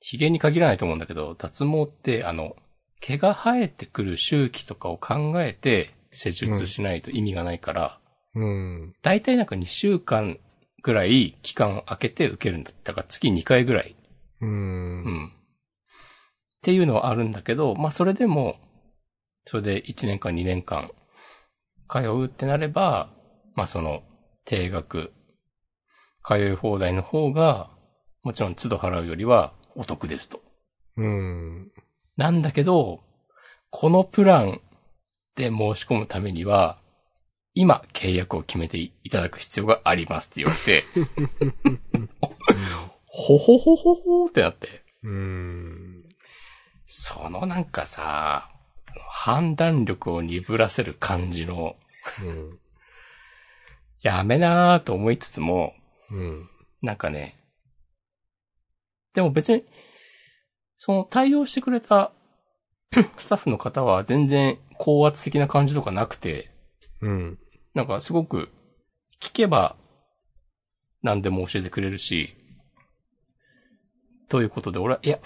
[0.00, 2.56] 髭に限らないと思うんだけど、脱毛って、あの、
[3.00, 7.98] 毛が生えてくる周期とかを考えて施術しないと意味がないから、
[8.34, 8.94] うん。
[9.02, 10.38] だいたいなんか2週間
[10.82, 13.96] ぐらい期間を空けて受けるんだったから月2回ぐらい。
[14.40, 14.46] う。
[14.46, 15.26] うんん。
[15.26, 15.30] っ
[16.62, 18.56] ていうのはあるんだけど、まあそれでも、
[19.46, 20.90] それで1年間2年間
[21.88, 23.10] 通うってなれば、
[23.54, 24.02] まあその
[24.44, 25.12] 定額、
[26.26, 27.70] 通い放題の方が、
[28.22, 30.40] もちろん都度払うよりはお得ですと。
[30.96, 31.70] うん。
[32.16, 33.00] なんだけど、
[33.70, 34.60] このプラン
[35.36, 36.78] で申し込むためには、
[37.54, 40.84] 今契約を決めていただく必要がありますって言われて、
[43.06, 44.82] ほほほほほってなって。
[45.02, 46.04] うん。
[46.86, 48.50] そのなんかさ、
[49.08, 51.76] 判断力を鈍らせる感じの、
[52.22, 52.58] うん。
[54.02, 55.74] やめなーと思いつつも、
[56.10, 56.48] うん。
[56.82, 57.40] なんかね、
[59.14, 59.64] でも別に、
[60.76, 62.10] その対応してくれた
[63.16, 66.50] スタッフの方は全然高圧的な感じとかなくて、
[67.00, 67.38] うん。
[67.74, 68.48] なんかすごく
[69.20, 69.76] 聞けば
[71.02, 72.34] 何でも教えてくれるし、
[74.28, 75.18] ということで俺は、いや、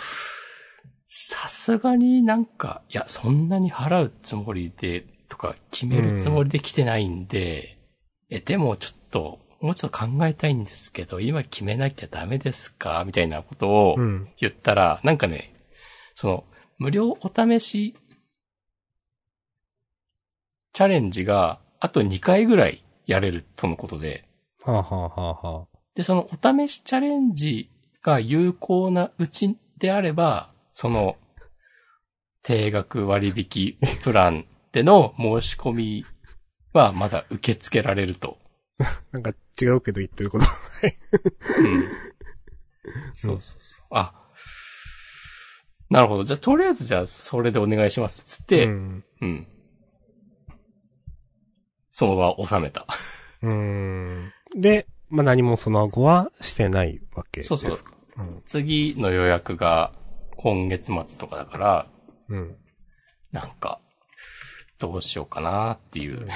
[1.09, 7.79] さすがになんか、いや、そんなに払うつもりで、とか決めるつもりで来てないんで、
[8.31, 13.05] え、でもちょっと、もうちょっと考えたいんですけど、今決めなきゃダメですか？
[13.07, 14.29] みたいなことをうん。
[14.39, 15.55] 言ったら、なんかね、
[16.15, 16.45] その、
[16.79, 17.95] 無料お試し、
[20.79, 24.29] チャレンジが、あと2回ぐらいやれるとのことで、
[24.63, 27.69] はあ、はあはあはあ、で、そのお試しチャレンジ
[28.01, 31.17] が有効なうちであれば、その、
[32.45, 36.05] 定額割引プランでの申し込み
[36.73, 38.39] はまだ受け付けられると。
[39.11, 40.45] なんか違うけど言ってること。
[41.59, 41.89] うん。
[43.15, 43.87] そうそうそう。
[43.91, 44.15] あ、
[45.91, 46.23] なるほど。
[46.23, 48.23] じゃあ、とりあえずじゃあ、それでお願いします。
[48.25, 49.05] つって、うん。
[49.23, 49.49] うん。
[51.99, 52.87] その場を収めた。
[53.43, 54.33] うん。
[54.57, 57.57] で、まあ、何もその後はしてないわけですか？
[57.57, 57.81] そうそう。
[58.19, 58.43] うん。
[58.47, 59.93] 次の予約が
[60.37, 61.91] 今月末とかだから、
[62.29, 62.57] うん。
[63.33, 63.81] なんか、
[64.79, 66.29] どうしようかなっていう。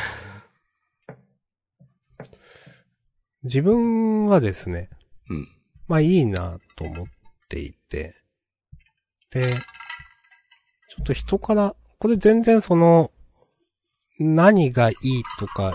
[3.45, 4.91] 自分はですね、
[5.31, 5.49] うん。
[5.87, 7.07] まあいいなと思っ
[7.49, 8.17] ていて、
[9.31, 9.61] で、ちょ
[11.03, 13.13] っと人から、これ全然その、
[14.23, 15.75] 何がいいとか、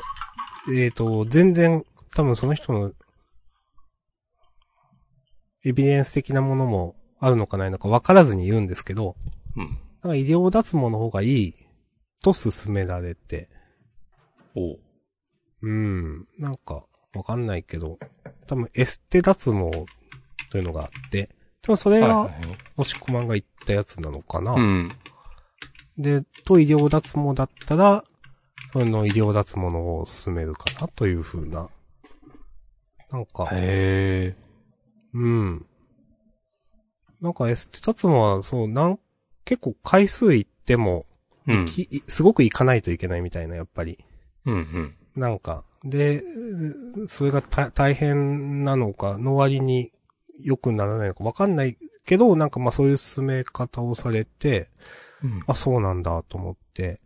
[0.76, 1.84] えっ、と、全然
[2.16, 2.92] 多分その人の、
[5.64, 9.16] エビデンス的なものもあるのかないのか分からずに言うんですけど、
[9.56, 9.80] うん。
[10.02, 11.56] なんか医療脱毛の方がいい
[12.24, 13.50] と勧められて、
[14.56, 14.80] おう。
[15.62, 16.28] うん。
[16.38, 17.98] なんか、わかんないけど、
[18.48, 19.86] 多分エステ脱毛
[20.50, 21.30] というのがあって、
[21.62, 22.58] でもそれが、はいはいはい。
[22.78, 24.92] 押し込まんが言ったやつなのかな、うん。
[25.98, 28.04] で、と医療脱毛だったら、
[28.78, 31.68] その医療脱毛を進めるかなという風な。
[33.12, 34.36] なんか、へえ。
[35.16, 35.66] うん。
[37.20, 39.00] なんかエステ脱毛は、そう、なん、
[39.46, 41.06] 結構回数行っても、
[41.48, 41.66] うん。
[41.66, 43.98] きすごく行かないといけないみたいな、やっぱり。
[44.46, 44.96] うんうん。
[45.16, 49.92] なんか、で、うそれがた大変なのか、の割に
[50.40, 54.70] 良くならないのかわかんないけど、なんかまあそういう進め方をされて、
[55.24, 55.44] うん。
[55.48, 57.00] あ、そうなんだと思って、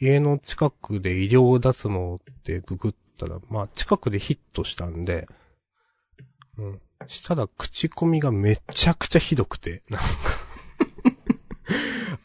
[0.00, 5.28] 家の近くで医療脱毛ってググったら、まあ近くでヒットしたんで、
[6.58, 6.80] うん。
[7.08, 10.06] したら口コミがめちゃくちゃひどくて、なんか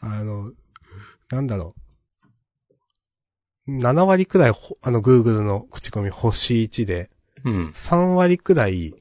[0.00, 0.52] あの、
[1.30, 1.82] なんだろう。
[3.68, 7.10] 7割くらいほ、あの、Google の口コミ星1で、
[7.44, 7.68] うん。
[7.70, 8.94] 3割くらい、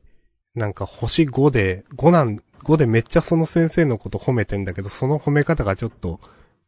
[0.53, 6.19] なんか星5で、5なん、5でめっちゃその先生のこと褒めてんだけど、その褒め方がちょっと、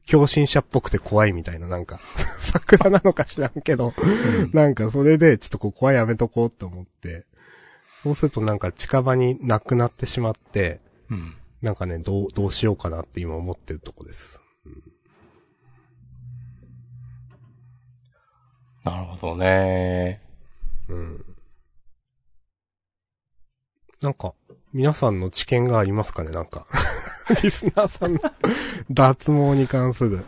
[0.05, 1.99] 狂信者っぽくて怖いみたいな、なんか、
[2.39, 3.93] 桜なのか知らんけど、
[4.51, 7.25] なんかそれで、ちょっとここはやめとこうって思って、
[8.03, 11.35] そうするとなんか近場になくなってしまって、うん。
[11.61, 14.41] なんかね、どう、どうしようかなって今思ってるとこです。
[18.83, 20.21] なるほどね。
[20.89, 21.25] うん。
[24.01, 24.33] なんか、
[24.73, 26.65] 皆さんの知見がありますかねなんか。
[27.43, 28.19] リスナーさんの
[28.89, 30.25] 脱毛に関する。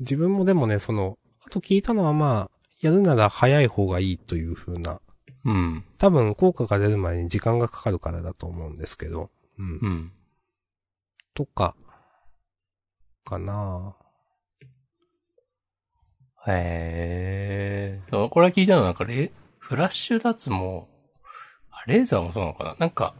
[0.00, 2.50] 自分もでもね、その、あと聞いたのはまあ、
[2.80, 5.02] やるなら早い方がいいという風な。
[5.44, 5.84] うん。
[5.98, 9.30] 多分効果が出る前に時間がかかるからだと思うんですけど。
[9.58, 9.66] うん。
[9.66, 10.12] うん。
[11.34, 11.76] とか、
[13.24, 13.96] かな
[16.48, 18.02] へえ。
[18.10, 19.30] そう、これは聞いたのはなんかレ、
[19.66, 20.86] フラッシュ脱毛、
[21.72, 22.76] あ、レーザーもそうなのかな？
[22.78, 23.16] なんか、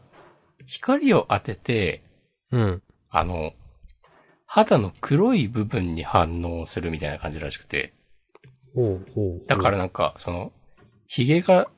[0.65, 2.05] 光を当てて、
[2.53, 2.83] うん。
[3.11, 3.53] あの、
[4.47, 7.95] 肌の黒い部分に反応するみたいな感じらしくて。
[8.77, 9.47] ほうほうほう。
[9.49, 10.53] だからなんか、その、
[11.09, 11.69] 髭が、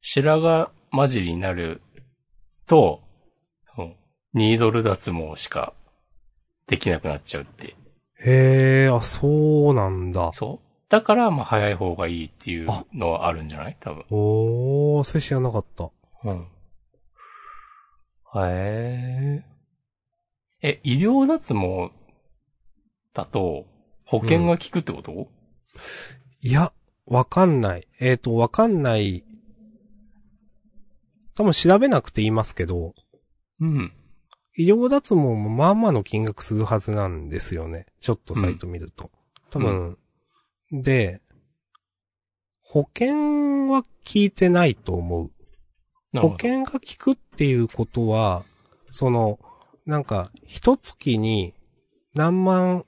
[0.00, 1.82] 白髪混じりになる
[2.66, 3.02] と、
[4.32, 5.74] ニードル脱毛しか
[6.66, 7.76] できなくなっちゃうって。
[8.24, 10.32] へえ、あ、そうなんだ。
[10.32, 10.65] そう。
[10.88, 13.76] だから、まあ、早い方がいいっていうのはあるんじゃない？
[13.80, 14.04] 多分。
[14.10, 15.90] おー、それ知らなかった。
[16.24, 16.48] うん。
[18.36, 19.44] へえ。
[20.62, 21.90] え、医療脱毛
[23.14, 23.66] だと、
[24.04, 25.28] 保険が効くってこと、
[26.40, 26.72] いや、
[27.06, 27.88] わかんない。
[27.98, 29.24] えっ、と、わかんない。
[31.34, 32.94] 多分調べなくて言いますけど、
[33.60, 33.92] うん。
[34.54, 37.86] 医療脱毛もまあまあの金額するはずなんですよね。
[38.00, 39.10] ちょっとサイト見ると。
[39.50, 39.98] 多分、
[40.72, 41.20] で、
[42.62, 45.30] 保険は効いてないと思う。
[46.20, 46.30] 保。
[46.32, 48.44] 険が効くっていうことは、
[48.90, 49.38] その、
[49.84, 51.54] なんか、一月に
[52.14, 52.84] 何万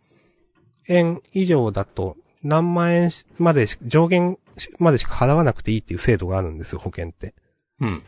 [0.89, 4.39] 円以上だと、何万円までし、上限
[4.79, 7.35] までしか払わなくていいっていう制度があるんですよ、保険って。
[7.81, 8.03] うん。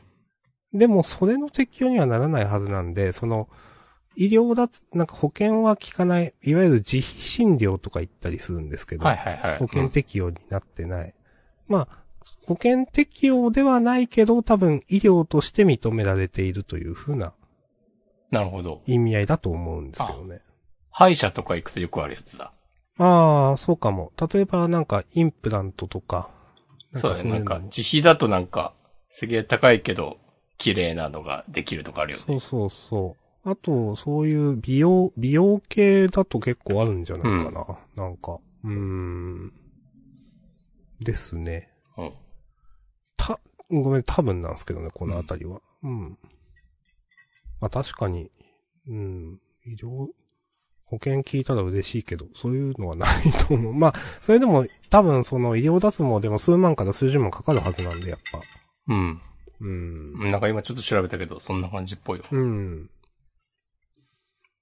[0.72, 3.48] でも、それの適用にはならないはずなんで、その、
[4.20, 9.58] 医療だ、なんか保険は効かない、いわゆる自費診療とか言ったりするんですけど、はいはいはい。
[9.58, 11.14] 保険適用になってない。
[11.68, 12.04] まあ、
[12.46, 17.32] 保険適用ではないけど、多分医療として認められているというふうなうん
[18.30, 18.82] なるほど。
[18.86, 20.42] 意味合いだと思うんですけどね。
[20.90, 22.52] 歯医者とか行くとよくあるやつだ。
[22.98, 24.12] ああ、そうかも。
[24.32, 26.28] 例えばなんかインプラントとか。
[26.94, 27.30] そうだね。
[27.30, 28.74] なんか、自費だとなんか、
[29.08, 30.18] すげえ高いけど、
[30.58, 32.24] 綺麗なのができるとかあるよね。
[32.24, 33.19] そうそうそう。
[33.44, 37.78] あと、そういう美容、美容系だと結構あるんじゃないかな。
[37.96, 39.52] なんか、うーん。
[41.00, 41.70] ですね。
[41.96, 42.12] うん。
[43.16, 45.60] た、ごめん、多分なんですけどね、このあたりは。
[45.82, 46.18] うん。
[47.60, 48.30] まあ確かに、
[48.88, 50.08] うん、医療、
[50.84, 53.74] 保険聞いたら嬉しいけど、そういうのはないと思う。
[53.74, 58.44] まあ、それでも、多分その医療脱毛でも数万から数十万かかるはずなんで、やっぱ。
[58.88, 59.20] うん。
[59.60, 60.30] うん。
[60.30, 62.24] なんか今ちょっと調べたけど、そんな感じっぽいよ。
[62.30, 62.90] うん。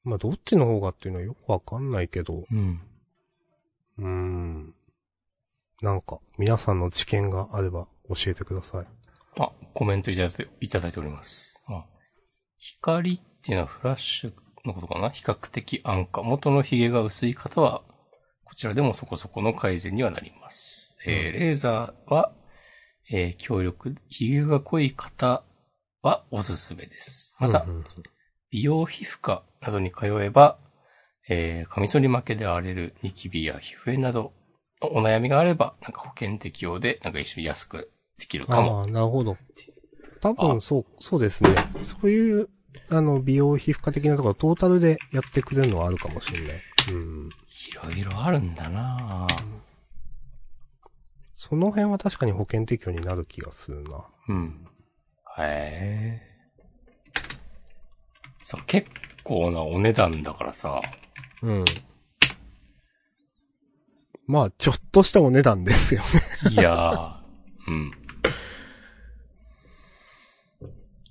[0.08, 2.80] まあ、どっちの方がっていうのはよくわかんないけど、うん。
[3.98, 4.74] うーん。
[5.82, 8.86] なんか、皆さんの知見があれば教えてください。
[9.38, 11.60] あ、コメントいただいていただいております。
[11.66, 11.84] あ
[12.56, 14.32] 光っていうのはフラッシュ
[14.64, 15.10] のことかな？
[15.10, 16.22] 比較的安価。
[16.22, 17.82] 元の髭が薄い方は、
[18.44, 20.96] こちらでもそこそこの改善にはなります。
[21.06, 22.32] えーレーザーは、
[23.10, 25.44] えー強力、髭が濃い方
[26.02, 27.36] はおすすめです。
[27.38, 27.84] またう、んうん
[28.50, 30.58] 美容皮膚科などに通えば、
[31.28, 34.32] えーカミソリ負けで荒れるニキビや皮膚炎など
[34.80, 38.80] のお悩みがあれば、なんか保険適用で、なんか一緒に安くできるかも。
[38.80, 39.36] ああ、なるほど。
[40.20, 41.50] 多分、そう、そうですね。
[41.82, 42.48] そういう、
[42.90, 46.62] あの、美容皮膚科的なところ、トータルでやってくれるのはあるかもしれない。
[46.90, 47.28] うん。
[47.70, 49.58] いろいろあるんだなぁ
[51.34, 54.04] その辺は確かに保険適用になる気がするな。
[54.28, 54.66] うん。
[55.38, 56.22] へえ。
[58.42, 58.88] さ、結
[59.28, 60.80] 構なお値段だからさ、
[61.42, 61.64] うん。
[64.26, 66.00] まあ、ちょっとしたお値段ですよ
[66.46, 66.52] ね。
[66.52, 67.16] いやー、
[67.68, 67.90] うん。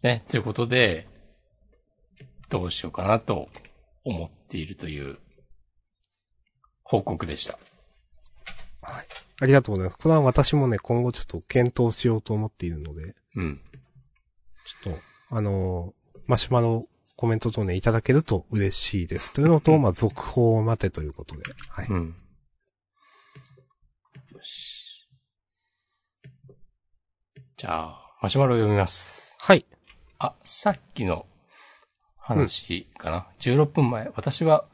[0.01, 1.07] ね、ということで、
[2.49, 3.49] どうしようかなと
[4.03, 5.19] 思っているという
[6.83, 7.59] 報告でした。
[8.81, 9.97] ありがとうございます。
[9.97, 13.61] これは私もね、今後ちょっと検討しようと思っているので、うん。
[14.65, 14.99] ちょっと、
[15.35, 15.97] あのー
[16.27, 16.83] マシュマロ
[17.17, 19.33] コメント等ね、いただけると嬉しいです。
[19.33, 21.43] というのと、まあ、続報を待てということで。
[21.67, 21.87] はい。
[21.87, 22.15] うん。
[24.35, 25.09] よし。
[27.57, 29.35] じゃあ、マシュマロ読みます。
[29.39, 29.65] はい。
[30.19, 31.25] あ、さっきの
[32.17, 33.27] 話かな。
[33.39, 34.65] 16分前、私は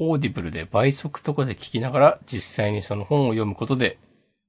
[0.00, 3.98] オーディブルで倍速とかで聞きながら実際にその本を読むことで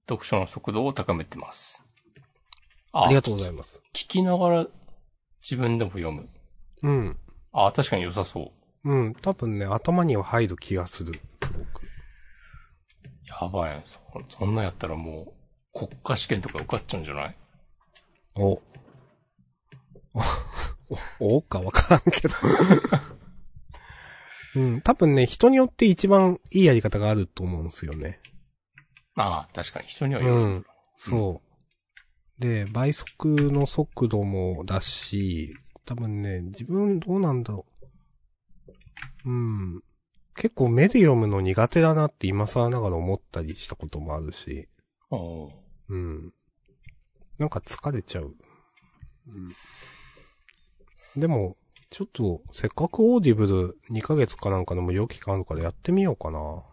[0.10, 1.84] 読書の速度を高めてます。
[2.92, 3.84] あありがとうございます。
[3.94, 4.68] 聞きながら
[5.44, 6.28] 自分でも読む。
[6.82, 7.18] うん。
[7.58, 8.52] あ、確かに良さそ
[8.84, 8.92] う。
[8.92, 9.16] うん。
[9.16, 11.14] 多分ね、頭には入る気がする。
[11.44, 11.84] すごく。
[11.86, 11.88] い
[13.28, 13.82] ややばいね。
[13.86, 14.00] そ
[14.30, 15.34] そんなんやったらも
[15.74, 17.36] う、国家試験とか受かっちゃうんじゃない？
[18.36, 18.50] お。
[18.54, 18.62] お、
[21.38, 22.36] おかわからんけど。
[24.56, 28.20] うん、多分ね、人によって一番いいやり方があると思うんですよね。
[29.16, 30.46] ああ、確かに人にはうよる。
[30.46, 30.66] ん。
[30.98, 31.42] そ
[32.40, 32.42] う。
[32.42, 35.54] で、倍速の速度もだし、
[35.86, 37.66] 多分ね、自分どうなんだろ
[39.26, 39.30] う。
[39.30, 39.84] うん。
[40.36, 44.68] 結構メディオムの苦手だなって今更ながら思ったりしたこともあるし。
[45.12, 45.50] おう
[45.90, 46.34] うん。
[47.38, 48.36] なんか疲れちゃう。
[49.28, 51.22] うん。
[51.22, 51.56] でも、
[51.90, 56.64] ちょっと、せっかくオーディブル2ヶ月かなんかの無料期間あるからやってみようかな。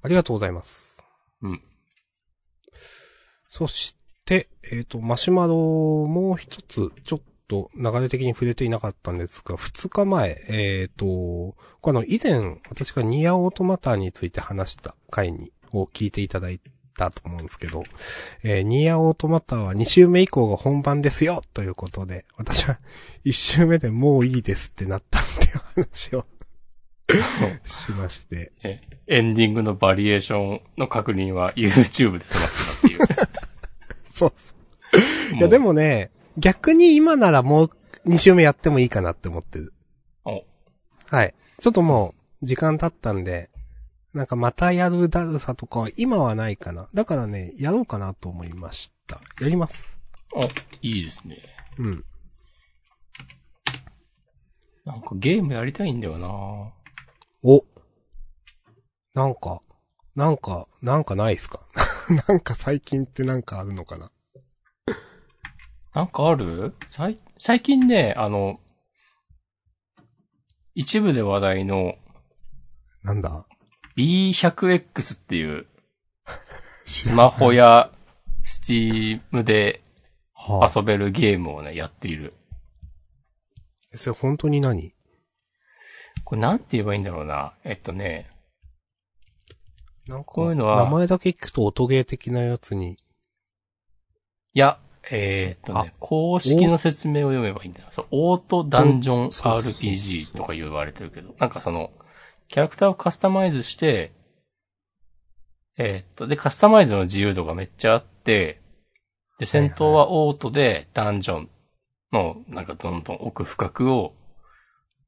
[0.00, 1.02] ありがとうございます。
[1.42, 1.67] うん。
[3.48, 3.96] そし
[4.26, 5.54] て、えっ、と、マシュマロ
[6.06, 16.60] もう一つ、ちょっと流れ的に触れていなかったんですが、二日前、えっ、と、この以前、私がニーアオートマタについて話した回に、を聞いていただい
[16.96, 17.84] たと思うんですけど、
[18.42, 22.78] えーニアオートマターは2週目以降が本番ですよということで、私は
[23.24, 26.26] 1週目でもういいですってなったっていう話を
[27.64, 33.37] しまして、え、エンディングのバリエーションの確認は YouTube で済ませたっていう。
[34.18, 34.54] そうそ
[35.34, 35.38] う。
[35.38, 37.70] いやでもね、逆に今ならもう
[38.06, 39.72] 2週目やってもいいかなって思ってる。
[40.24, 40.44] お、
[41.06, 41.34] はい。
[41.60, 43.50] ちょっともう、時間経ったんで、
[44.14, 46.88] なんかまたやるだるさとかは今はないかな。
[46.94, 49.20] だからね、やろうかなと思いました。
[49.40, 50.00] やります。
[50.34, 50.42] お、
[50.82, 51.38] いいですね。
[51.78, 52.04] うん。
[54.84, 56.28] なんかゲームやりたいんだよな
[57.42, 57.64] お。
[59.14, 59.60] なんか、
[60.14, 61.60] なんか、なんかないっすか？
[62.28, 64.10] なんか最近ってなんかあるのかな？
[65.94, 66.74] なんかある？
[66.88, 68.60] 最、最近ね、あの、
[70.74, 71.96] 一部で話題の
[73.02, 73.46] なんだ
[73.96, 75.66] ？B100X っていう、
[76.86, 77.92] スマホや
[78.42, 79.82] スティームで
[80.32, 82.34] はあ、遊べるゲームをね、やっている。
[83.94, 84.94] それ本当に何？
[86.24, 87.54] これなんて言えばいいんだろうな。
[87.64, 88.30] えっとね、
[90.08, 92.98] なんか、こういうのは名前だけ聞くと音ゲー的なやつに。
[94.54, 94.78] いや、
[95.10, 97.88] えーっとね、公式の説明を読めばいいんだよ。
[97.90, 101.92] そう、オートダンジョン RPG とか言われてるけど、なんかその、
[102.48, 104.12] キャラクターをカスタマイズして、
[105.76, 108.60] えーっと、で、カスタマイズの自由度がめっちゃあって、
[109.38, 111.50] で、戦闘はオートでダンジョン
[112.12, 114.14] の、なんかどんどん奥深くを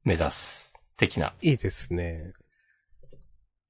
[0.03, 1.33] 目指す、的な。
[1.41, 2.33] いいですね。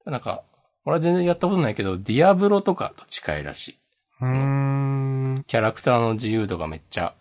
[0.05, 0.43] なんか、
[0.85, 3.79] 俺は全然やったことないけど、ディアブロとかと近いらしい。
[4.21, 5.43] うーん。
[5.47, 7.13] キャラクターの自由度がめっちゃ、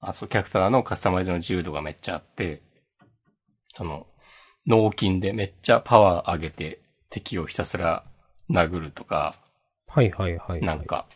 [0.00, 2.62] あ、そう、キャラクターのカスタマイズの自由度がめっちゃあって、
[3.74, 4.06] その、
[4.66, 8.04] 脳筋でめっちゃパワー上げて敵をひたすら
[8.50, 9.34] 殴るとか、
[9.88, 10.60] はいはいはい、はい。
[10.62, 11.06] なんか、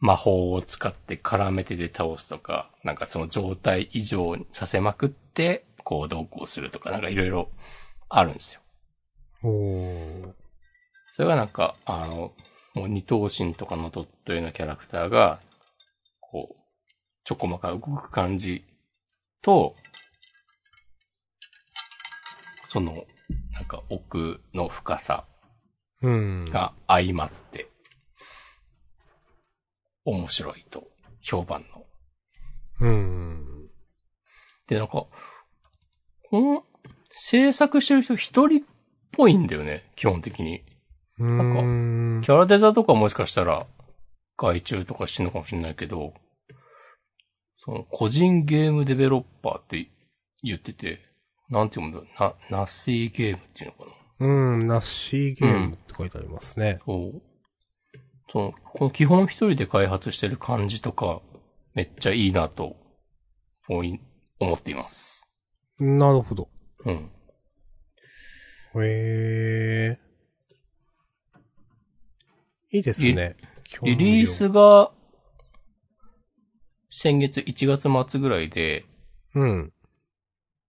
[0.00, 7.50] 魔法を使って絡めてで倒すとか、なんかその状態以上にさせまくって、こう、どうこうするとか、なんかいろいろ
[8.08, 8.60] あるんですよ。
[9.42, 10.32] おー。
[11.14, 12.32] それがなんか、あの、
[12.74, 15.40] もう二頭身とかのドット絵のキャラクターが、
[16.20, 16.62] こう、
[17.24, 18.64] ちょこまか動く感じ
[19.42, 19.74] と、
[22.68, 23.04] その、
[23.52, 25.24] なんか奥の深さ
[26.02, 26.44] うん。
[26.50, 27.68] が相まって、
[30.04, 30.88] 面白いと
[31.20, 31.84] 評判の。
[32.80, 33.68] うん。
[34.68, 35.10] で、なんか、こ
[36.32, 36.64] の
[37.10, 38.62] 制作してる人一人っ
[39.12, 40.62] ぽいんだよね、基本的に。
[41.18, 43.66] なんかんキャラデザとかもしかしたら
[44.36, 46.14] 外注とかしてんのかもしれないけど、
[47.56, 49.90] その個人ゲームデベロッパーって
[50.42, 51.00] 言ってて、
[51.50, 56.78] なんて読むんだろうな、ナッシーゲームっていうのかなうん、ナッシーゲームって書いてありますね。
[56.84, 57.22] そう。
[58.30, 61.20] その、この基本一人で開発してる感じとか、
[61.74, 62.76] めっちゃいいなと、
[63.68, 64.00] 思い
[64.40, 65.26] 思っています。
[65.78, 66.48] なるほど。
[66.84, 67.10] うん。
[68.84, 69.98] へえ。
[72.70, 73.36] いいですね。
[73.82, 74.90] リリースが、
[76.90, 78.84] 先月1月末ぐらいで、
[79.34, 79.72] うん。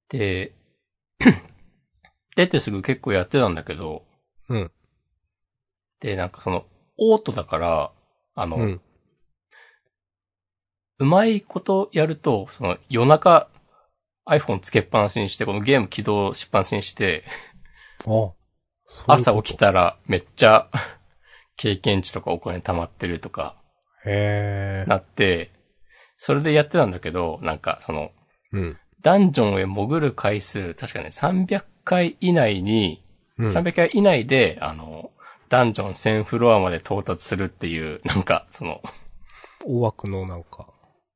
[0.10, 0.53] で、
[2.36, 4.05] 出てすぐ結構やってたんだけど、
[4.49, 4.72] うん。
[5.99, 6.66] で、なんかその、
[6.97, 7.91] オートだから、
[8.36, 8.60] あの、う。
[8.60, 8.82] うん
[11.01, 13.47] まいことやると、その夜中
[14.28, 17.24] iPhone つけっぱなしにして、このゲーム起動しっぱなしにして、
[19.07, 19.57] 朝起き。
[19.57, 20.67] たらめっちゃ
[21.57, 23.55] 経験値とかお金貯まってるとか。
[24.87, 25.51] なって、
[26.17, 28.11] それでやってたんだけど、なんかその、
[28.51, 28.77] うん。
[29.01, 33.03] ダンジョンへ潜る回数、確かね、300回以内に、
[33.37, 33.47] うん。
[33.47, 35.11] 300回以内で、あの、
[35.47, 38.81] ダンジョン1000フロアまで到達するっていう、なんか、その、
[39.65, 40.67] 大枠のなんか、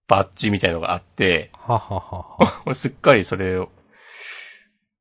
[0.07, 2.61] バッジみたいのがあって、はははは。
[2.65, 3.69] 俺すっかりそれを、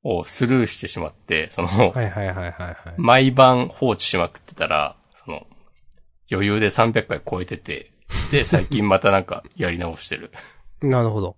[0.05, 2.75] をスルーしてしまって、その、はいはいはいはいはい。
[2.97, 5.47] 毎晩放置しまくってたら、その、
[6.31, 7.93] 余裕で300回超えてて、
[8.31, 10.33] で、 最近またなんかやり直してる。
[10.83, 11.37] なるほど。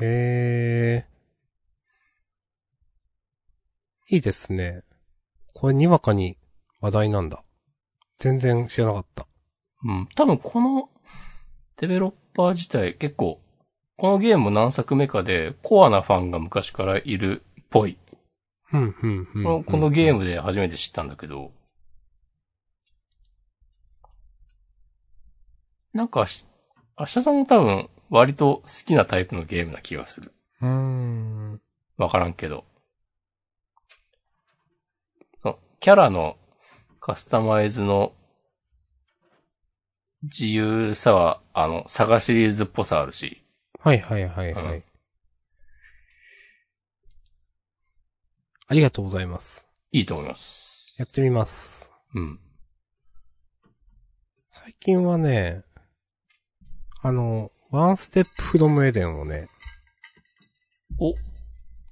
[0.00, 1.16] へえ。
[4.08, 4.82] いいですね。
[5.54, 6.36] これにわかに
[6.80, 7.42] 話題なんだ。
[8.18, 9.26] 全然知らなかった。
[9.84, 10.08] うん。
[10.14, 10.90] 多分この、
[11.78, 13.40] デベロッパー自体結構、
[13.96, 17.96] このゲーム何作目かで、コアなファンが昔からいるっぽい。
[18.72, 19.44] うん、うん、うん。
[19.44, 20.20] このこのゲーム。
[20.20, 21.52] ムで初めて知ったんだけど、
[25.94, 26.44] なんかし、
[26.98, 30.32] 明日さんも多分割と好きなタイプのゲームな気がする。
[30.60, 31.60] うーん。
[31.96, 32.64] わからんけど。
[35.80, 36.36] キャラの
[37.00, 38.12] カスタマイズの
[40.22, 43.45] 自由さは、あの、サガシリーズっぽさあるし、
[43.86, 44.82] はいはいはいはうんい。
[48.66, 49.64] ありがとうございます。
[49.92, 50.92] いいと思います。
[50.98, 51.92] やってみます。
[52.12, 52.40] うん。
[54.50, 55.62] 最近はね、
[57.00, 59.48] あの、ワンステップフロムエデンをね、
[60.98, 61.14] お、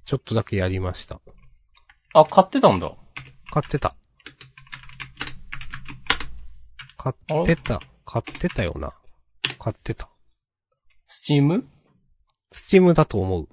[0.03, 1.21] ちょっとだけやりました。
[2.13, 2.91] あ、買ってたんだ。
[3.53, 3.95] 買ってた。
[6.97, 7.79] 買ってた。
[8.03, 8.93] 買ってたよな。
[9.57, 10.09] 買ってた。
[11.07, 11.65] スチーム
[12.55, 13.47] スチームだと思う。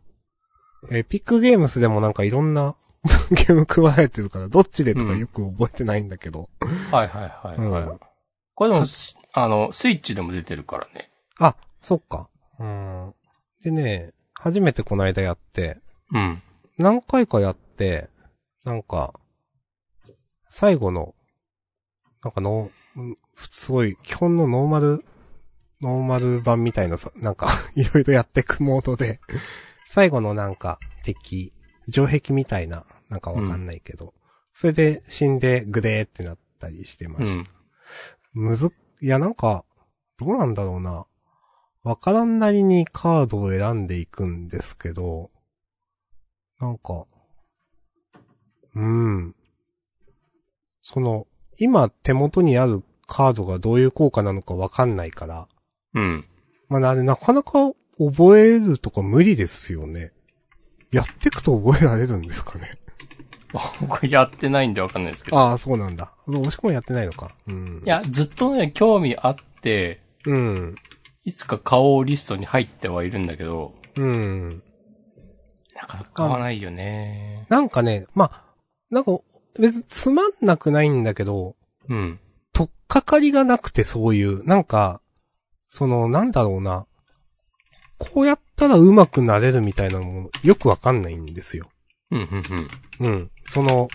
[0.90, 2.76] えーピックゲームスでもなんかいろんな
[3.30, 6.48] ゲーム配られてるから、どっちでとかよく覚えてないんだけど。
[6.92, 8.00] はいはいはい、はいうん
[8.54, 11.10] これでも、すあの、スイッチでも出てるからね。
[11.38, 12.28] あ、そっか。
[12.60, 13.14] うん。
[13.64, 15.78] でね、初めてこの間やって、
[16.12, 16.42] うん。
[16.78, 18.08] 何回かやって、
[18.64, 19.14] なんか、
[20.48, 21.14] 最後の、
[22.22, 25.04] なんかの、うんすごい、基本のノーマル、
[25.82, 29.20] ノーマル版みたいなさ、なんか、 いろいろやっていくモードで、
[29.84, 31.52] 最後のなんか、敵、
[31.90, 34.14] 城壁みたいな、なんかわかんないけど、
[34.52, 37.30] それで死んでグデーってなったりしてました。
[37.32, 37.46] うん。
[38.32, 39.64] むず、いやなんか、
[40.18, 41.06] どうなんだろうな。
[41.82, 45.30] わからんなりにカードを選んでいくんですけど、
[46.60, 47.06] なんか、
[48.76, 49.34] うん。
[50.82, 51.26] その、
[51.58, 55.48] 今手元にあるカードがどういう効果なのかわかんないから、
[55.94, 56.24] うん。
[56.68, 60.12] まあ、あれなかなか覚えるとか無理ですよね。
[60.90, 62.78] やってくと覚えられるんですかね。
[63.80, 65.38] 僕やってないんでわかんないですけど。
[65.38, 66.12] ああ、そうなんだ。
[66.26, 67.34] 押し込みやってないのか。
[67.46, 67.82] うん。
[67.84, 70.74] いや、ずっとね、興味あって、うん。
[71.24, 74.48] いつか買おうリストに入ってはいるんだけど、うん。
[75.74, 77.46] なかなか買わないよね。
[77.48, 78.44] なんかね、まあ、
[78.90, 79.18] なんか、
[79.58, 81.56] 別につまんなくないんだけど、
[81.88, 82.20] うん。
[82.54, 85.01] とっかかりがなくてそういう、なんか、
[85.72, 86.84] その、なんだろうな。
[87.96, 91.70] こうやったら上手くなれるみたいなのもよくわかんないんですよ。
[92.10, 92.68] うん、うん、
[93.00, 93.08] うん。
[93.08, 93.30] うん。
[93.48, 93.88] その、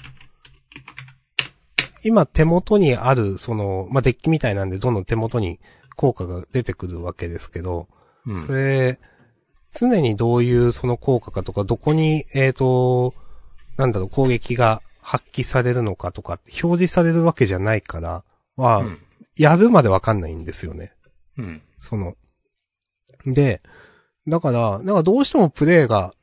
[2.04, 5.60] 今手元にある、その、まあ、デッキみたいなんでどんどん手元に
[5.96, 7.88] 効果が出てくるわけですけど、
[8.26, 8.42] うん。
[8.48, 9.00] それ、
[9.72, 13.14] 常にどういうその効果かとか、どこに、えっ、と、
[13.78, 18.24] なんだろう、攻撃が発揮されるのかとか、表示されるわけじゃないから、
[18.56, 19.00] は、うん。
[19.36, 20.94] やるまでわかんないんですよね。
[21.38, 21.62] うん。
[21.80, 22.16] その。
[23.26, 23.62] で、
[24.28, 26.14] だから、なんかどうしてもプレイが、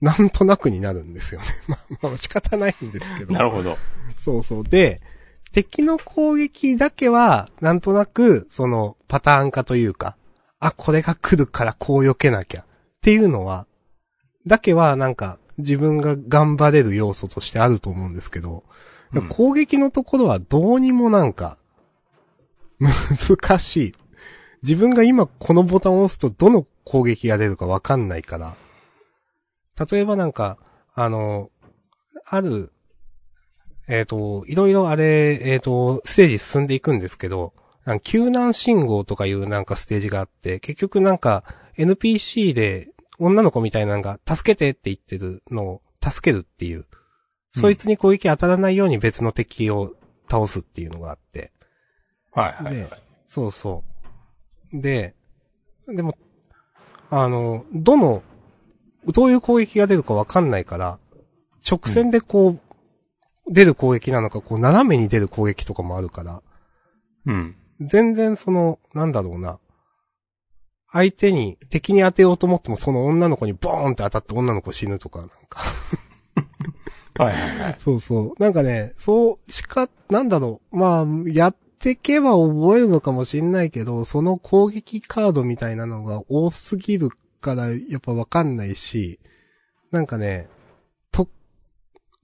[0.00, 1.46] なんとなくになるんですよね。
[1.68, 3.32] まあ、まあ仕方ないんですけど。
[3.32, 3.76] なるほど。
[4.18, 4.64] そうそう。
[4.64, 5.00] で、
[5.52, 10.16] 敵の攻撃だけは、なんとなく、その、パターン化というか、
[10.58, 12.62] あ、これが来るからこう避けなきゃ。
[12.62, 12.64] っ
[13.02, 13.66] ていうのは、
[14.46, 18.64] だけはなんか、自分が頑張れる要素としてあると思うんですけど、
[19.12, 21.58] うん攻撃のところはどうにもなんか、
[22.78, 23.92] 難しい。
[24.62, 28.56] 自分が今このボタンを押すとどの攻撃が出るかわかんないから。
[29.90, 30.58] 例えばなんか、
[30.94, 31.50] あの、
[32.26, 32.72] ある、
[33.88, 37.54] えっ、と、いろいろあれ、えっ、と、ステージ進んでいくんですけど、
[38.02, 41.44] 救難信号とかいうなんかステージがあって、結局なんか
[41.76, 46.86] NPC で女の子みたいなのが助けてって言ってるのを助けるっていう、
[47.52, 49.94] そいつに攻撃当たらないように別の敵を
[50.30, 51.52] 倒すっていうのがあって、
[52.32, 52.90] はいはい、ではい。
[53.26, 53.89] そうそう。
[54.72, 55.14] で、
[55.88, 56.16] でも、
[57.10, 58.22] あの、どの、
[59.06, 60.98] どういう攻撃が出るかわかんないから、
[61.68, 62.60] 直線でこう、
[63.52, 66.42] 出る攻撃なのか、こう、斜めに出る攻撃とかもあるから、
[67.26, 67.56] うん。
[67.80, 69.58] 全然その、なんだろうな。
[70.92, 75.60] 相手に、敵に当てようと思ってもその女の子にボーンって当たって女の子死ぬとか、なんか。
[77.18, 77.76] はいはいはい。
[77.78, 78.42] そうそう。
[78.42, 80.76] なんかね、そうしか、なんだろう。
[80.76, 87.08] まあ、やってけば覚えるのかもしんないけど、その攻撃カードみたいなのが多すぎる
[87.40, 89.18] から、やっぱわかんないし、
[89.90, 90.48] なんかね、
[91.10, 91.28] と、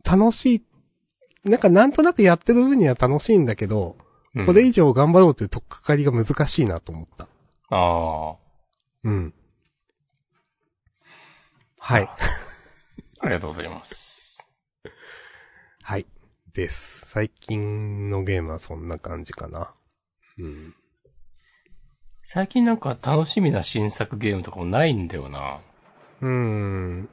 [0.04, 4.06] 楽しい、なんかなんとなくやってる分には楽しいんだけど、うん
[4.44, 7.26] これ以上頑張ろうというとっかかりが難しいなと思った。
[7.70, 8.36] ああ。
[9.04, 9.34] うん。
[11.78, 12.10] はい。
[13.20, 14.46] ありがとうございます。
[15.82, 16.06] はい。
[16.52, 17.05] です。
[17.16, 19.72] 最近のゲームはそんな感じかな。
[20.38, 20.74] うん。
[22.22, 25.60] 最近なんか楽しみな新作ゲームとかもないんだよな。
[26.20, 27.08] うーん。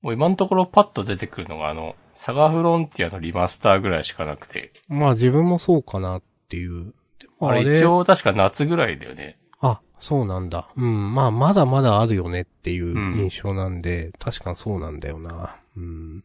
[0.00, 4.72] もう今のところパッと出てくるのがあの、サガフロンティアのリマスターぐらいしかなくて。
[4.88, 6.94] まあ自分もそうかなっていう。
[7.18, 9.36] でもあれ一応確か夏ぐらいだよね。
[9.60, 10.70] あ、そうなんだ。
[10.74, 11.14] うん。
[11.14, 15.58] まあまだまだあるよねっていううん印象なんで、確かにそうなんだよな。
[15.76, 16.24] うん。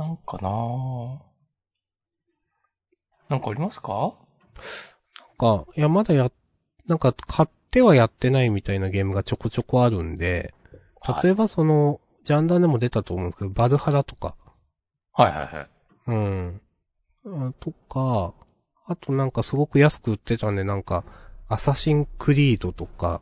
[0.00, 1.18] なんかなぁ
[3.28, 3.92] なんかありますか？
[3.92, 6.32] なんか、いやまだや、
[6.86, 10.54] なんか買ってはやってないみたいなゲームがちょこちょこあるんで、
[11.02, 14.36] はい例えばその、ジャンダンでも出たと思うんですけど、バルハラとか、
[15.12, 15.68] はいはいはい。
[16.06, 16.60] うん。
[17.24, 18.32] うんとか、
[18.86, 21.04] あとなんかすごく安く売ってたんで、なんか、
[21.48, 23.20] アサシンクリードとか、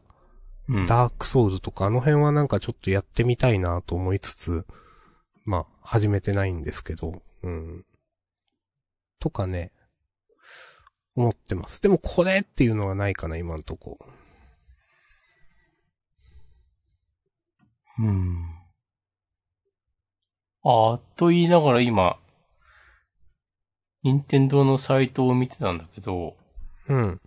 [0.69, 0.87] うん。
[0.87, 4.65] ダークソウルとか、あの辺はなんかちょっとやってみたいなと思いつつ、
[5.49, 7.87] まあ、始めてないんですけど、うん。
[9.19, 9.73] とかね、
[11.17, 11.81] 思ってます。
[11.81, 13.99] でもこれっていうのはないかな、今んとこ。
[17.99, 18.45] うん。
[20.65, 22.19] あーと言いながら今、
[24.03, 26.37] 任天堂のサイトを見てたんだけど、
[26.89, 27.19] うん。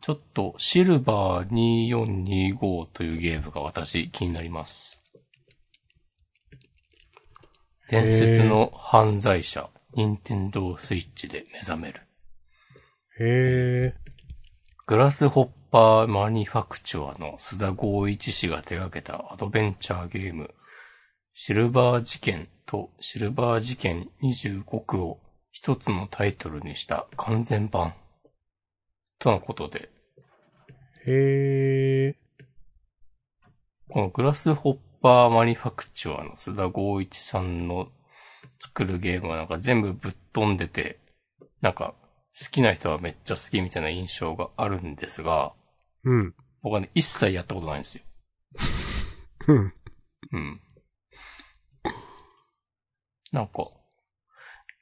[0.00, 1.48] ちょっとシルバー
[2.58, 5.03] 2425というゲームが私気になります。
[7.94, 12.00] 伝説の犯罪者、任天堂スイッチで目覚める。
[13.20, 13.94] へえ。
[14.86, 20.52] グラスホッパーマニファクチュアの須田剛一氏が手掛けたアドベンチャーゲーム、
[21.34, 25.20] シルバー事件とシルバー事件25区を
[25.52, 27.94] 一つのタイトルにした完全版。
[29.20, 29.88] とのことで、
[31.06, 32.16] へえ。
[33.88, 37.88] このグラスホッパーマニファクチュアの須田剛一さんの
[38.58, 40.98] 作るゲームはなんか全部ぶっ飛んでて、
[41.60, 41.92] なんか
[42.40, 45.52] 好きな人はめっちゃ好きみたいな印象があるんですが、
[46.04, 46.34] うん。
[46.62, 48.02] 僕はね、一切やったことないんですよ。
[49.48, 49.74] うん。
[50.32, 50.60] うん。
[53.30, 53.68] なんか、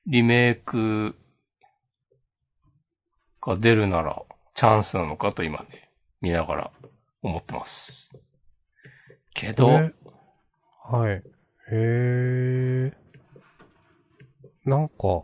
[0.06, 1.16] リメイク
[3.40, 4.22] が出るなら
[4.54, 6.70] チャンスなのかと今ね、見ながら
[7.22, 8.12] 思ってます。
[9.34, 9.92] けど、ね
[10.84, 11.14] はい。
[11.14, 11.22] へ
[11.70, 12.92] え。
[14.64, 15.22] なんか、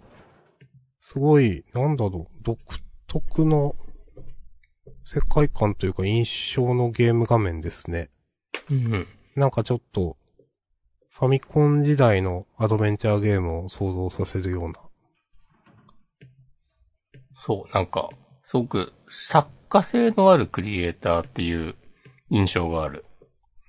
[1.00, 2.58] すごい、なんだろう、独
[3.06, 3.74] 特の
[5.04, 8.10] 世界観というか印象のゲーム画面ですね。
[8.70, 9.06] うん。
[9.36, 10.16] なんかちょっと、
[11.10, 14.74] ファミコン時代のアドベンチャーゲームを想像させるような。
[17.34, 18.08] そう、なんか、
[18.42, 21.74] すごく作家性のあるクリエイターっていう
[22.30, 23.04] 印象がある。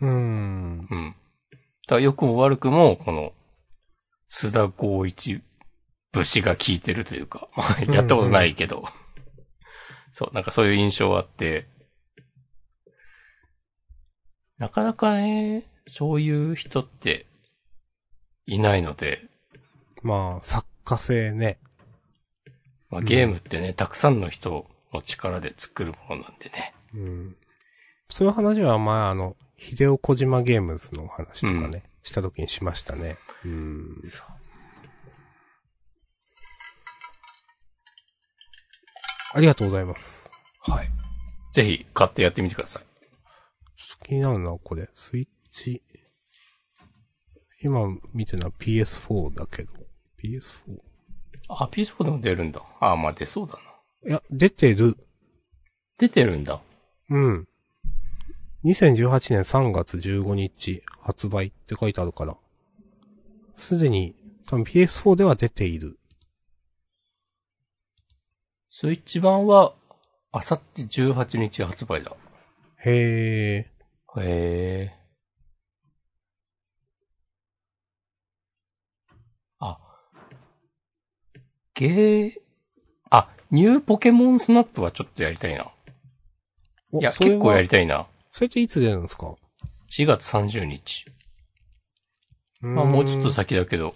[0.01, 0.87] うーん。
[0.89, 1.15] うん。
[1.89, 3.33] だから良くも悪くも、この、
[4.31, 5.41] 須田光一
[6.13, 8.85] 節が効いてるというか、まあ、やったことないけど、
[10.13, 11.65] そう、なんかそういう印象があって、
[14.59, 17.25] なかなかね、そういう人って
[18.45, 19.23] いないので、
[20.03, 21.57] まあ、作家性ね。
[22.91, 26.75] まあ、ゲームってね、たくさんの人の力で作るものなんでね。
[26.93, 27.35] うん。
[28.09, 33.17] そういう話は、まあ、あの、秀夫小島ゲームズの話とかね、した時にしましたね。
[33.45, 34.01] うん。
[39.33, 40.31] ありがとうございます。
[40.61, 40.89] はい。
[41.51, 42.83] ぜひ買ってやってみてください。
[43.75, 44.89] ちょっと気になるな、これ。
[44.95, 45.83] スイッチ。
[47.61, 47.81] 今
[48.13, 49.73] 見てるのは PS4 だけど。
[50.23, 50.79] PS4?
[51.49, 52.61] あ、PS4 でも出るんだ。
[52.79, 54.09] あ、まあ出そうだな。
[54.09, 54.95] いや、出てる。
[55.97, 56.61] 出てるんだ。
[57.09, 57.48] うん。
[58.65, 62.35] 2018年3月15日発売って書いてあるから。
[63.55, 65.97] すでに、多分 PS4 では出ている。
[68.69, 69.73] スイッチ版は、
[70.31, 72.11] あさって18日発売だ。
[72.85, 74.21] へー。
[74.21, 74.95] へえ。
[79.59, 79.79] あ。
[81.73, 82.31] ゲー、
[83.09, 85.71] あ、ニューポケモンスナップはちょっとやりたいな。
[86.91, 88.07] おいや、結構やりたいな。
[88.39, 89.35] それっていつ出るんですか
[89.91, 91.03] ？4月30日。
[92.61, 93.95] まあ、んもうちょっと先だけど。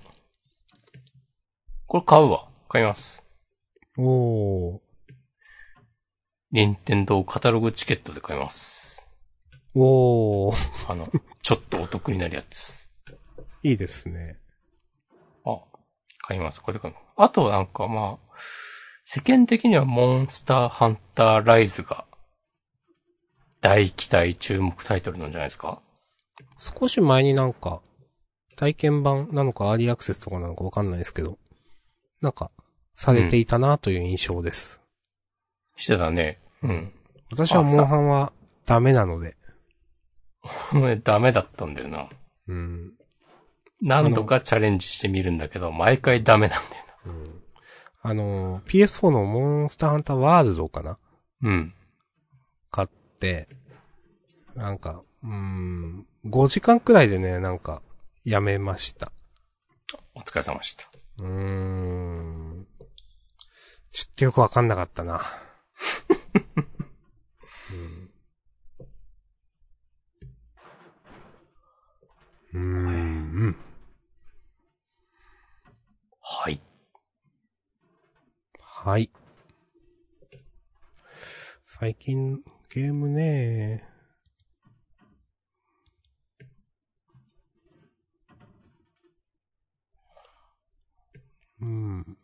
[1.87, 2.49] これ買うわ。
[2.67, 3.25] 買います。
[3.97, 4.79] おー。
[6.51, 9.07] 任天堂カタログチケットで買います。
[9.75, 10.91] おー。
[10.91, 11.09] あの、
[11.41, 12.89] ちょっとお得になるやつ。
[13.61, 14.41] いいですね。
[15.45, 15.57] あ、
[16.27, 16.61] 買います。
[16.61, 17.03] これで買います。
[17.15, 18.33] あとなんかまあ、
[19.05, 22.03] 世間的にはモンスターハンターライズが
[23.63, 25.81] 大期待注目タイトルなんじゃないですか？
[26.59, 27.81] 少し前になんか、
[28.57, 31.37] 体験版なのかアーリーアクセスとかなのかわかんないですけど、
[32.21, 32.51] なんか、
[32.95, 34.81] されていたなという印象です。
[35.77, 36.39] してたね。
[36.61, 36.91] うん。
[37.31, 38.33] 私はモンハンは
[38.65, 39.35] ダメなので。
[41.03, 42.09] ダメだったんだよな。
[42.47, 42.91] うん。
[43.81, 46.83] 何度かチャレンジしてみるんだけど、毎回ダメなんだよ
[48.01, 50.99] あのー、PS4 のモンスターハンターワールドかなな？
[51.43, 51.73] うん。
[54.55, 57.81] なんか、うーん、5時間くらいでね、なんか、
[58.25, 59.11] やめました。
[60.13, 60.89] お疲れ様でした。
[61.19, 62.67] うーん。
[63.91, 65.21] ちょっとよくわかんなかったな。
[67.71, 68.11] うん。
[72.53, 73.55] うーん。
[76.19, 76.61] はい。
[78.59, 79.09] はい。
[81.67, 82.43] 最近、
[82.73, 83.87] ゲームね
[91.61, 92.17] うん。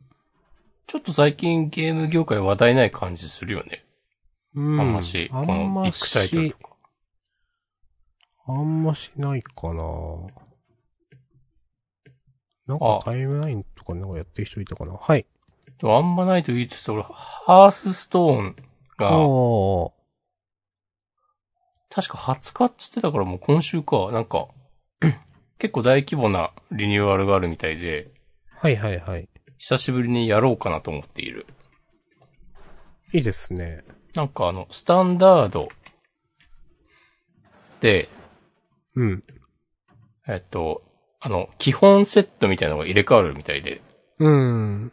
[0.87, 3.85] ちょっと最近ゲーム業界話題ない感じするよね。
[4.55, 4.81] うん。
[4.81, 6.75] あんまし、このビッグタイトルしと、か。
[8.47, 9.83] あんましないかな
[12.65, 15.27] なんあかタイムラインとかなんかやってる人いたかなはい。
[15.79, 18.55] でもあんまないと言いつつ、俺、ハースストーン
[18.97, 19.98] が。
[21.89, 24.47] 確か20日っつってたからもう今週か、なんか、
[25.57, 28.11] 結構大規模なリニューアルがあるみたいで、
[28.51, 29.29] はいはいはい。
[29.57, 31.45] 久しぶりにやろうかなと思っている。
[33.13, 33.83] いいですね。
[34.13, 35.69] なんかあの、スタンダード
[37.81, 38.09] で、
[38.95, 39.23] うん。
[40.27, 40.83] えっと、
[41.19, 43.81] あの、基本セットみたいなのが入れ替わるみたいで、
[44.19, 44.91] うん。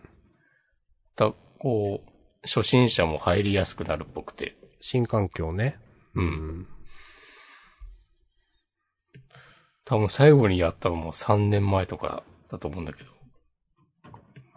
[1.14, 2.10] たこう、
[2.42, 4.56] 初心者も入りやすくなるっぽくて。
[4.80, 5.78] 新環境ね。
[6.14, 6.68] うん。
[9.86, 13.10] 多分最後にやったのも3年前とかだと思うんだけど。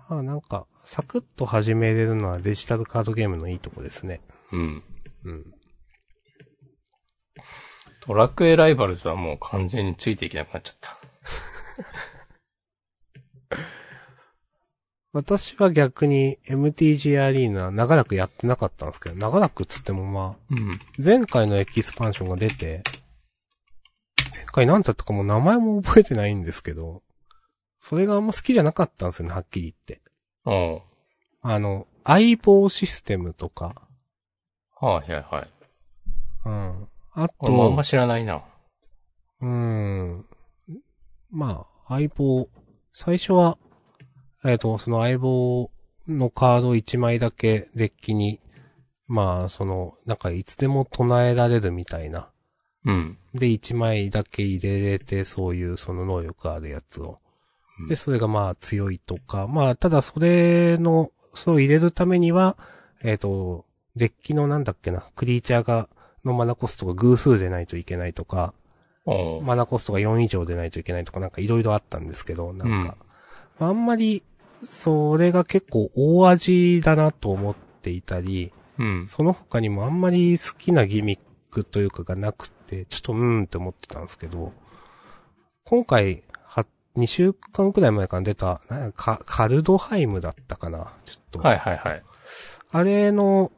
[0.09, 4.21] まあなんか、サクッと始めれるのはデジタルカードゲームのいいとこですね。
[4.51, 4.83] うん。
[5.23, 5.53] うん。
[8.07, 10.97] ドラクエライバルズはもう完全についていけなくなっちゃった。
[15.13, 20.79] 私は逆に MTG アリーナ長らくやってなかったんですけど、長らくっつってもまあ、うん。
[21.03, 22.98] 前回のエキスパンションが出て、前
[24.51, 27.03] 回何だったかもう名前も覚えてないんですけど、
[27.79, 30.01] それがあんま好きじゃなかったんですよね、はっきり言って。
[30.45, 30.81] うん。
[31.41, 33.75] あの、相棒システムとか、
[34.81, 35.49] はいはいはい。
[36.45, 36.87] うん。
[37.13, 38.43] あと俺もあんま、知らないな。
[39.41, 40.25] うーん。
[41.31, 42.47] まあ、相棒、
[42.93, 43.57] 最初は、
[44.43, 45.69] えっ、と、その相棒
[46.07, 48.39] のカード1枚だけデッキに、
[49.07, 52.29] まあ、その、なんかいつでも唱えられるみたいな。
[52.85, 53.18] うん。
[53.33, 57.19] で、1枚だけ入れれて、そういうその能力あるやつを。
[57.87, 62.57] で、それがまあ強いとか、まあ、ただそれの、それを入れるためには、
[63.03, 63.65] えっ、と、
[63.95, 65.87] デッキのなんだっけな、クリーチャーが、
[66.25, 68.53] のマナコストが偶数でないといけないとか、
[69.05, 69.45] うん。
[69.45, 72.97] マナコストが4以上でないといけないとかなんかいろいろあったんですけど、なんか、
[73.59, 74.23] あんまり、
[74.63, 79.07] それが結構大味だなと思っていたり、うん。
[79.07, 81.19] その他にもあんまり好きなギミッ
[81.51, 84.53] クというかがなくて、ちょっとうーんって思ってたんですけど、
[85.65, 86.65] 今回、は、
[86.95, 91.39] 2週間くらい前から出た、なんかカルドハイムだったかなちょっと。
[91.39, 92.03] はいはいはい。
[92.71, 93.51] あれの、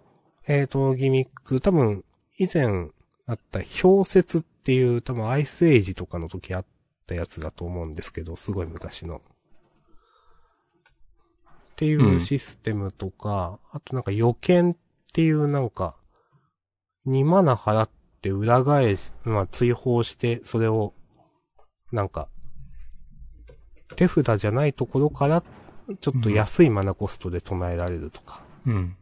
[0.47, 2.05] えっ、と、ギミック、多分、
[2.38, 2.89] 以前
[3.28, 6.66] あった氷雪っていう、多分アイスエイジとかの時あっ
[7.05, 9.18] たやつだと思うんですけど、すごい昔の。
[9.18, 9.22] っ
[11.76, 14.76] ていうシステムとか、あとなんか予見っ
[15.14, 15.95] ていうなんか、
[17.07, 17.89] 2マナ払っ
[18.22, 20.93] て裏返し、まあ追放して、それを、
[21.91, 22.30] なんか、
[23.95, 25.43] 手札じゃないところから、
[25.99, 28.41] ちょっと安いマナコストで唱えられるとか。
[28.65, 28.95] うん。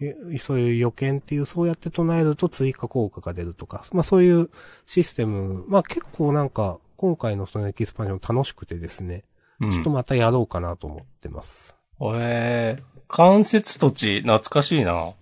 [0.00, 4.50] えそういう予見っていう、そうやって唱えると追加効果が出るとか、まあそういう
[4.86, 9.24] システム、まあ結構なんか、今回のそのエキスパンション楽しくてですね、
[9.60, 9.70] うん。
[9.70, 11.76] ちょっとまたやろうかなと思ってます。
[12.14, 15.14] えー、関節土地、懐かしいな。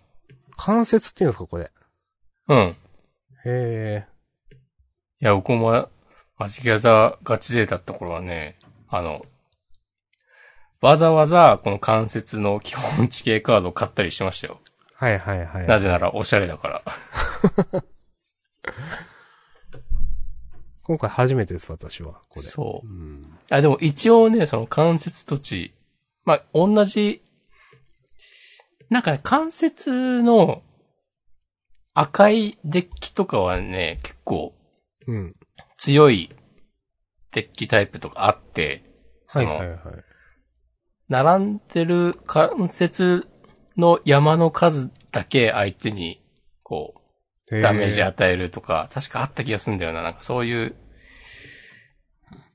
[0.56, 1.70] 関節っていうんですか、これ。
[2.48, 2.76] うん。
[3.44, 4.56] へえ。
[5.20, 5.88] いや、僕も、
[6.38, 9.24] マジギャザガチ勢だった頃はね、あの、
[10.80, 14.60] わざわざこの関節の基本地形カードを買ったりしてましたよ。
[14.94, 15.66] はいはいはい。
[15.66, 16.82] なぜならおしゃれだから。
[20.82, 22.20] 今回初めてです、私は。
[22.28, 22.42] これ。
[22.42, 22.90] そうう。
[22.90, 23.38] ん。
[23.50, 25.72] あ、でも一応ね、その関節土地、
[26.24, 27.22] まあ、同じ、
[28.90, 30.62] なんかね、関節の
[31.94, 34.54] 赤いデッキとかはね、結構
[35.06, 35.34] うん。
[35.78, 36.30] 強い
[37.32, 38.84] デッキタイプとかあって、
[39.28, 39.78] そのはいはいはい。
[41.08, 43.28] 並んでる関節
[43.76, 46.22] の山の数だけ相手に、
[46.62, 46.94] こ
[47.50, 50.02] う、へダメージ与えるとか、確かあった気がするんだよな。
[50.02, 50.76] なんかそういう、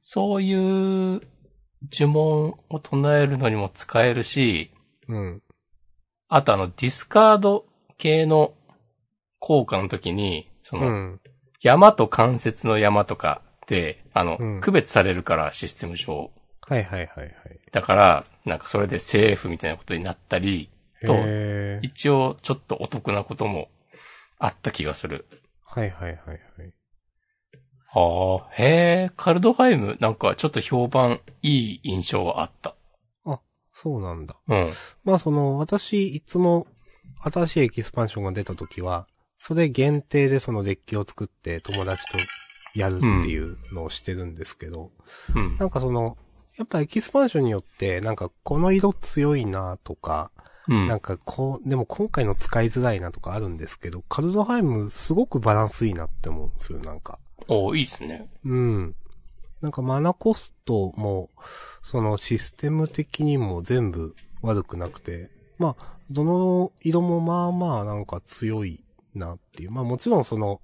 [0.01, 1.21] そういう
[1.91, 4.71] 呪文を唱えるのにも使えるし、
[5.07, 5.43] うん。
[6.27, 7.65] あとあのディスカード
[7.97, 8.53] 系の
[9.39, 11.21] 効果の時に、その、うん。
[11.61, 16.31] 山と関節の山とかで、あの、うん区別されるからシステム上。
[16.67, 17.31] はいはいはいはい。
[17.71, 20.69] だから、なんかそれでセーフみたいなことになったり、
[21.05, 21.15] と
[21.81, 23.69] 一応ちょっとお得なことも
[24.37, 25.25] あった気がする。
[25.63, 26.39] はいはいはいはい。
[27.91, 32.75] ああ、へえ、カルドハイムなんかちょっと評判いい印象はあった。
[33.81, 34.35] そうなんだ。
[34.49, 34.69] うん。
[35.05, 36.67] まあその、私、いつも、
[37.23, 39.07] 新しいエキスパンションが出た時は、
[39.39, 42.17] それ限定でそのデッキを作って友達と
[42.75, 44.91] やるっていうのをしてるんですけど、
[45.35, 45.57] うん。
[45.57, 46.17] なんかその、
[46.57, 50.31] やっぱエキスパンションによって、なんかこの色強いなとか、
[50.67, 50.87] うん。
[50.87, 57.17] なんかこう、でも今回の使いづらいなとかあるんですけど、カルドハイムすごくバランスいいなって思うんですよ、なんか。
[57.47, 58.29] おいいっすね。
[58.45, 58.95] うん。
[59.61, 61.29] なんかマナコストも、
[61.81, 68.83] そのシステム的にも全部悪くなくて、まあ、どの色もまあまあなんか強い
[69.19, 69.71] なっていう。
[69.71, 70.61] まあもちろんその、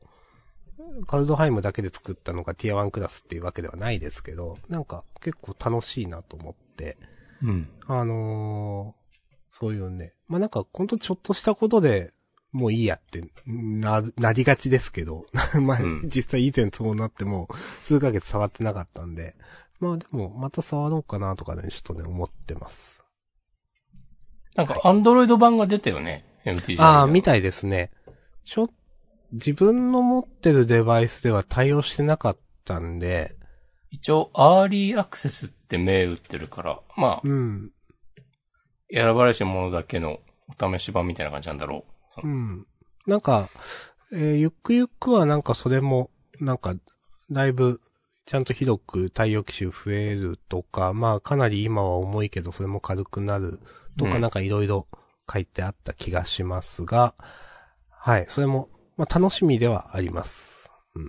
[1.08, 6.97] カルドハイムだけで作ったのがティア1クラスっていうわけではないですけど、なんか結構楽しいなと思って、
[7.43, 7.70] うん。
[7.88, 9.06] あのー
[9.58, 12.12] そういうね、まあなんかほんとちょっとしたことで
[12.51, 15.26] もういいやってな、なりがちですけど、
[15.62, 17.47] まあ、うん実際以前そうなっても
[17.82, 19.36] 数ヶ月触ってなかったんで、
[19.80, 23.03] まあでもまた触ろうかなとかね、ちょっとね、思ってます。
[24.56, 26.26] なんか、アンドロイド版が出たよね。
[26.45, 26.82] MTG。
[26.82, 27.91] ああ、みたいですね。
[28.46, 28.70] ちょ、
[29.32, 33.36] 自分の持ってるデバイスでは対応してなかったんで、
[33.89, 37.72] 一応、アーリーアクセスって銘打ってるから、まあう、ん、
[38.91, 40.20] 選ばれし者だけの
[40.60, 41.86] お試し版みたいな感じなんだろ
[42.24, 42.28] う。
[42.28, 42.68] ん。
[43.08, 43.50] なんか、
[44.12, 46.76] えーゆくゆくはなんかそれも、なんか、
[47.32, 47.82] だいぶ、
[48.26, 53.60] ちゃんと広く対応機種増えるとか、まあかなり今は重いけどそれも軽くなる
[53.98, 54.22] とかうん。
[54.22, 54.88] なんかいろいろ
[55.32, 57.16] 書いてあった気がしますが、
[58.06, 60.70] はい、それも、まあ楽しみではあります。
[60.93, 60.99] う。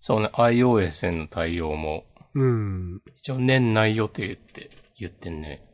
[0.00, 3.02] そうね、iOS への対応も、うん。
[3.18, 4.68] 一応年内予定って
[4.98, 5.64] 言ってんね。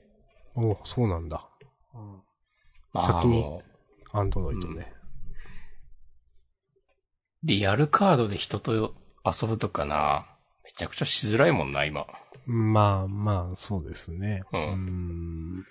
[0.54, 1.48] おそうなんだ。
[2.92, 3.62] まあ、先に
[4.12, 4.92] アンドロイドね。
[7.42, 8.94] リアルカードで人と
[9.24, 10.26] 遊ぶとかな。
[10.62, 12.06] めちゃくちゃしづらいもんな、今。
[12.44, 14.42] まあまあ、そうですね。
[14.52, 15.64] うんん。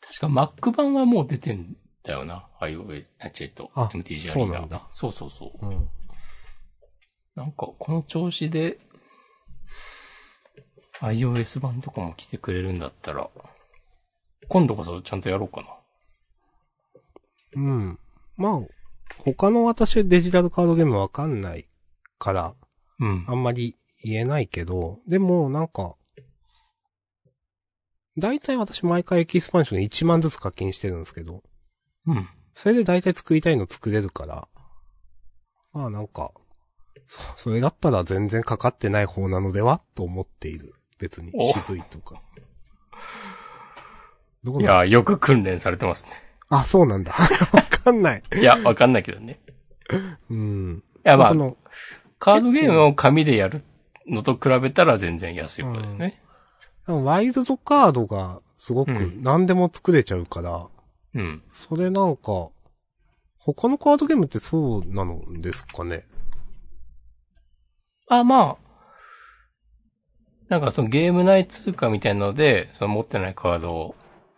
[0.00, 2.46] 確か Mac 版はもう出てんだよな。
[2.60, 5.66] iOS、あ、違うと、あ MTG そうなんだそうそうそう。
[5.66, 5.88] うん。
[7.34, 8.78] なんか、この調子で、
[11.00, 13.28] iOS 版とかも来てくれるんだったら、
[14.48, 15.62] 今度こそちゃんとやろうか
[17.56, 17.62] な。
[17.62, 17.98] うん。
[18.36, 18.60] まあ、
[19.24, 21.66] 他の私デジタルカードゲームわかんない
[22.18, 22.54] から、
[23.00, 23.32] うんあ。
[23.32, 25.96] んまり言えないけど、でもなんか、
[28.18, 31.42] 大体私毎回エキスパンションで1万ずつ課金してるんですけど、
[32.06, 32.28] うん。
[32.54, 34.48] それで大体作りたいの作れるから、
[35.72, 36.32] まあなんか、
[37.06, 40.74] そ、それだったら全然かかってない方なのではと思っている。
[40.98, 42.22] 別にお渋いとか。
[44.60, 46.10] いや、よく訓練されてますね。
[46.48, 47.12] あ、そうなんだ。
[47.52, 48.22] わかんない。
[48.40, 49.40] いや、わかんないけどね。
[50.30, 50.82] うん。
[50.98, 51.56] いや、まあそ、の、
[52.18, 53.62] カードゲームを紙でやる
[54.06, 56.22] のと比べたら全然安い方だよね。
[56.86, 60.66] ワイルドカードがすごくうん何でも作れちゃうから、
[61.14, 61.42] うん。
[61.50, 62.50] それなんか、
[63.38, 66.04] 他のカードゲームってそうなのですかね？
[68.08, 68.64] あ、まあ、
[70.48, 73.94] なんかそのゲーム内通貨みたいなので、その持ってないカードを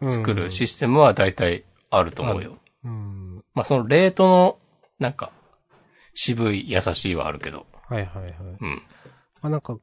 [0.08, 2.58] 作るシステムは大体あると思うよ。
[2.84, 3.44] うん。
[3.54, 4.58] まあそのレートの、
[4.98, 5.32] なんか、
[6.14, 7.66] 渋い、優しいはあるけど。
[7.88, 8.34] はいはいはい。
[8.60, 8.82] うん。
[9.42, 9.78] まあなんか、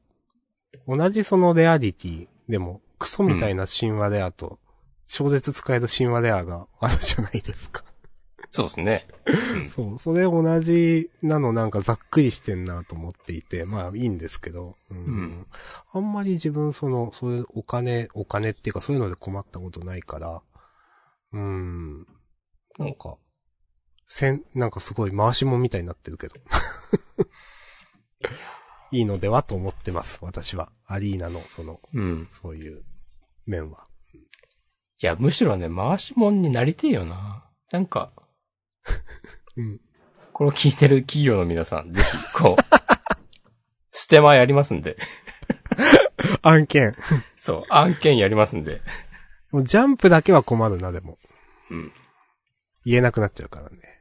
[0.86, 4.58] 同じそのレアリティでも、クソみたいな神話レアと、
[5.06, 7.84] 超絶使える神話レアが あるじゃないですか。
[8.50, 9.08] そうですね。
[9.70, 15.46] そう、それ同じなのなんかざっくりしてんなと思っていて、まあいいんですけど、うんうん
[15.92, 20.42] あんまり自分その、そういうお金、お金っていうかそういうので困ったことないから、
[21.32, 22.06] うん、
[22.78, 23.18] なんか、
[24.06, 26.36] せん、なんかすごい回しもんみたいになってるけど。
[28.92, 30.70] いいのではと思ってます、私は。
[30.86, 32.26] アリーナの、その、うん。
[32.30, 32.84] そういう
[33.46, 33.88] 面は。
[35.02, 37.44] いや、むしろね、回しもんになりてえよな。
[37.70, 38.12] なんか、
[39.56, 39.80] うん。
[40.32, 42.62] これを聞いてる企業の皆さん、ぜひ、こう、
[43.90, 44.96] ステマやりますんで。
[46.42, 46.96] 案件。
[47.36, 48.80] そう、案件やりますんで。
[49.52, 51.18] もうジャンプだけは困るな、でも。
[51.70, 51.92] うん。
[52.84, 53.94] 言えなくなっちゃうからね。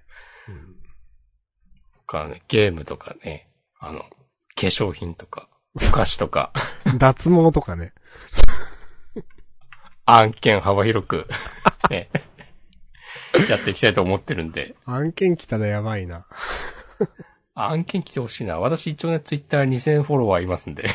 [2.14, 4.08] かね、ゲームとかね、あの、化
[4.56, 6.54] 粧品とか、お菓子とか、
[6.98, 7.94] 脱毛とかね。
[10.06, 11.28] 案件幅広く、
[11.90, 12.10] ね、
[13.50, 16.26] やっていきたいと思ってるんで、案件来たらやばいな。
[17.56, 18.60] 案件来てほしいな。
[18.60, 20.90] 私一応ね、ツイッター2000フォロワーいますんで。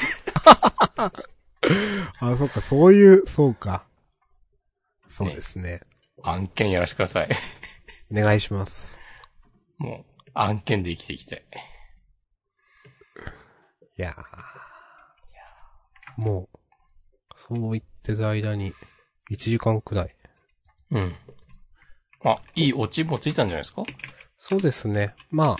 [2.20, 3.84] あ、そっか、そういう、そうか。
[5.08, 5.80] そうですね。
[6.22, 7.28] 案件やらせてください。
[8.10, 8.98] お願いします。
[9.78, 11.44] もう、案件で生きていきたい。
[13.98, 16.58] いやーもう、
[17.36, 18.74] そう言ってる間に、
[19.30, 20.14] 1時間くらい。
[20.90, 21.16] うん。
[22.24, 23.82] あ、いいオチもついたんじゃないですか？
[24.38, 25.14] そうですね。
[25.30, 25.56] まあ、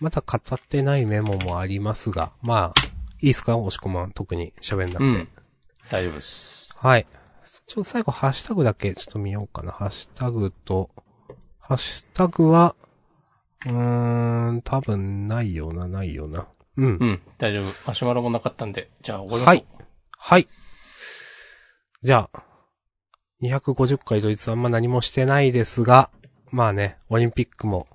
[0.00, 2.80] まだ語ってないメモもありますが、まあ、
[3.20, 3.56] いいっすか？
[3.56, 5.04] 押し込まん、特に喋んなくて。
[5.04, 5.28] うん。
[5.90, 6.76] 大丈夫です。
[6.76, 7.06] はい。
[7.66, 9.72] ちょっと最後、ハッシュタグだけちょっと見ようかな。
[9.72, 10.90] ハッシュタグと、
[11.58, 12.74] ハッシュタグは、
[13.66, 16.46] うーん、多分ないよな、ないよな。
[16.76, 16.98] うん。
[17.00, 17.64] うん、大丈夫。
[17.86, 19.82] マシュマロもなかったんで、じゃあ終わりましょう。
[19.82, 19.86] はい。
[20.16, 20.48] はい。
[22.02, 22.42] じゃあ、
[23.42, 26.10] 250回といつあんま何もしてないですが、
[26.50, 27.86] まあね、オリンピックも、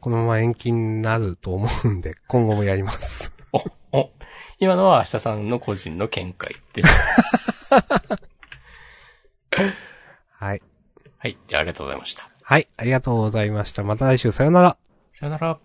[0.00, 3.32] このまま延期になると思うんで、 今後もやります。
[3.52, 4.10] お、お、
[4.58, 7.74] 今のは明日さんの個人の見解です。
[10.30, 10.62] はい。
[11.18, 12.28] はい、じゃあありがとうございました。
[12.42, 13.82] はい、ありがとうございました。
[13.82, 14.76] また来週、さよなら。
[15.12, 15.58] さよなら。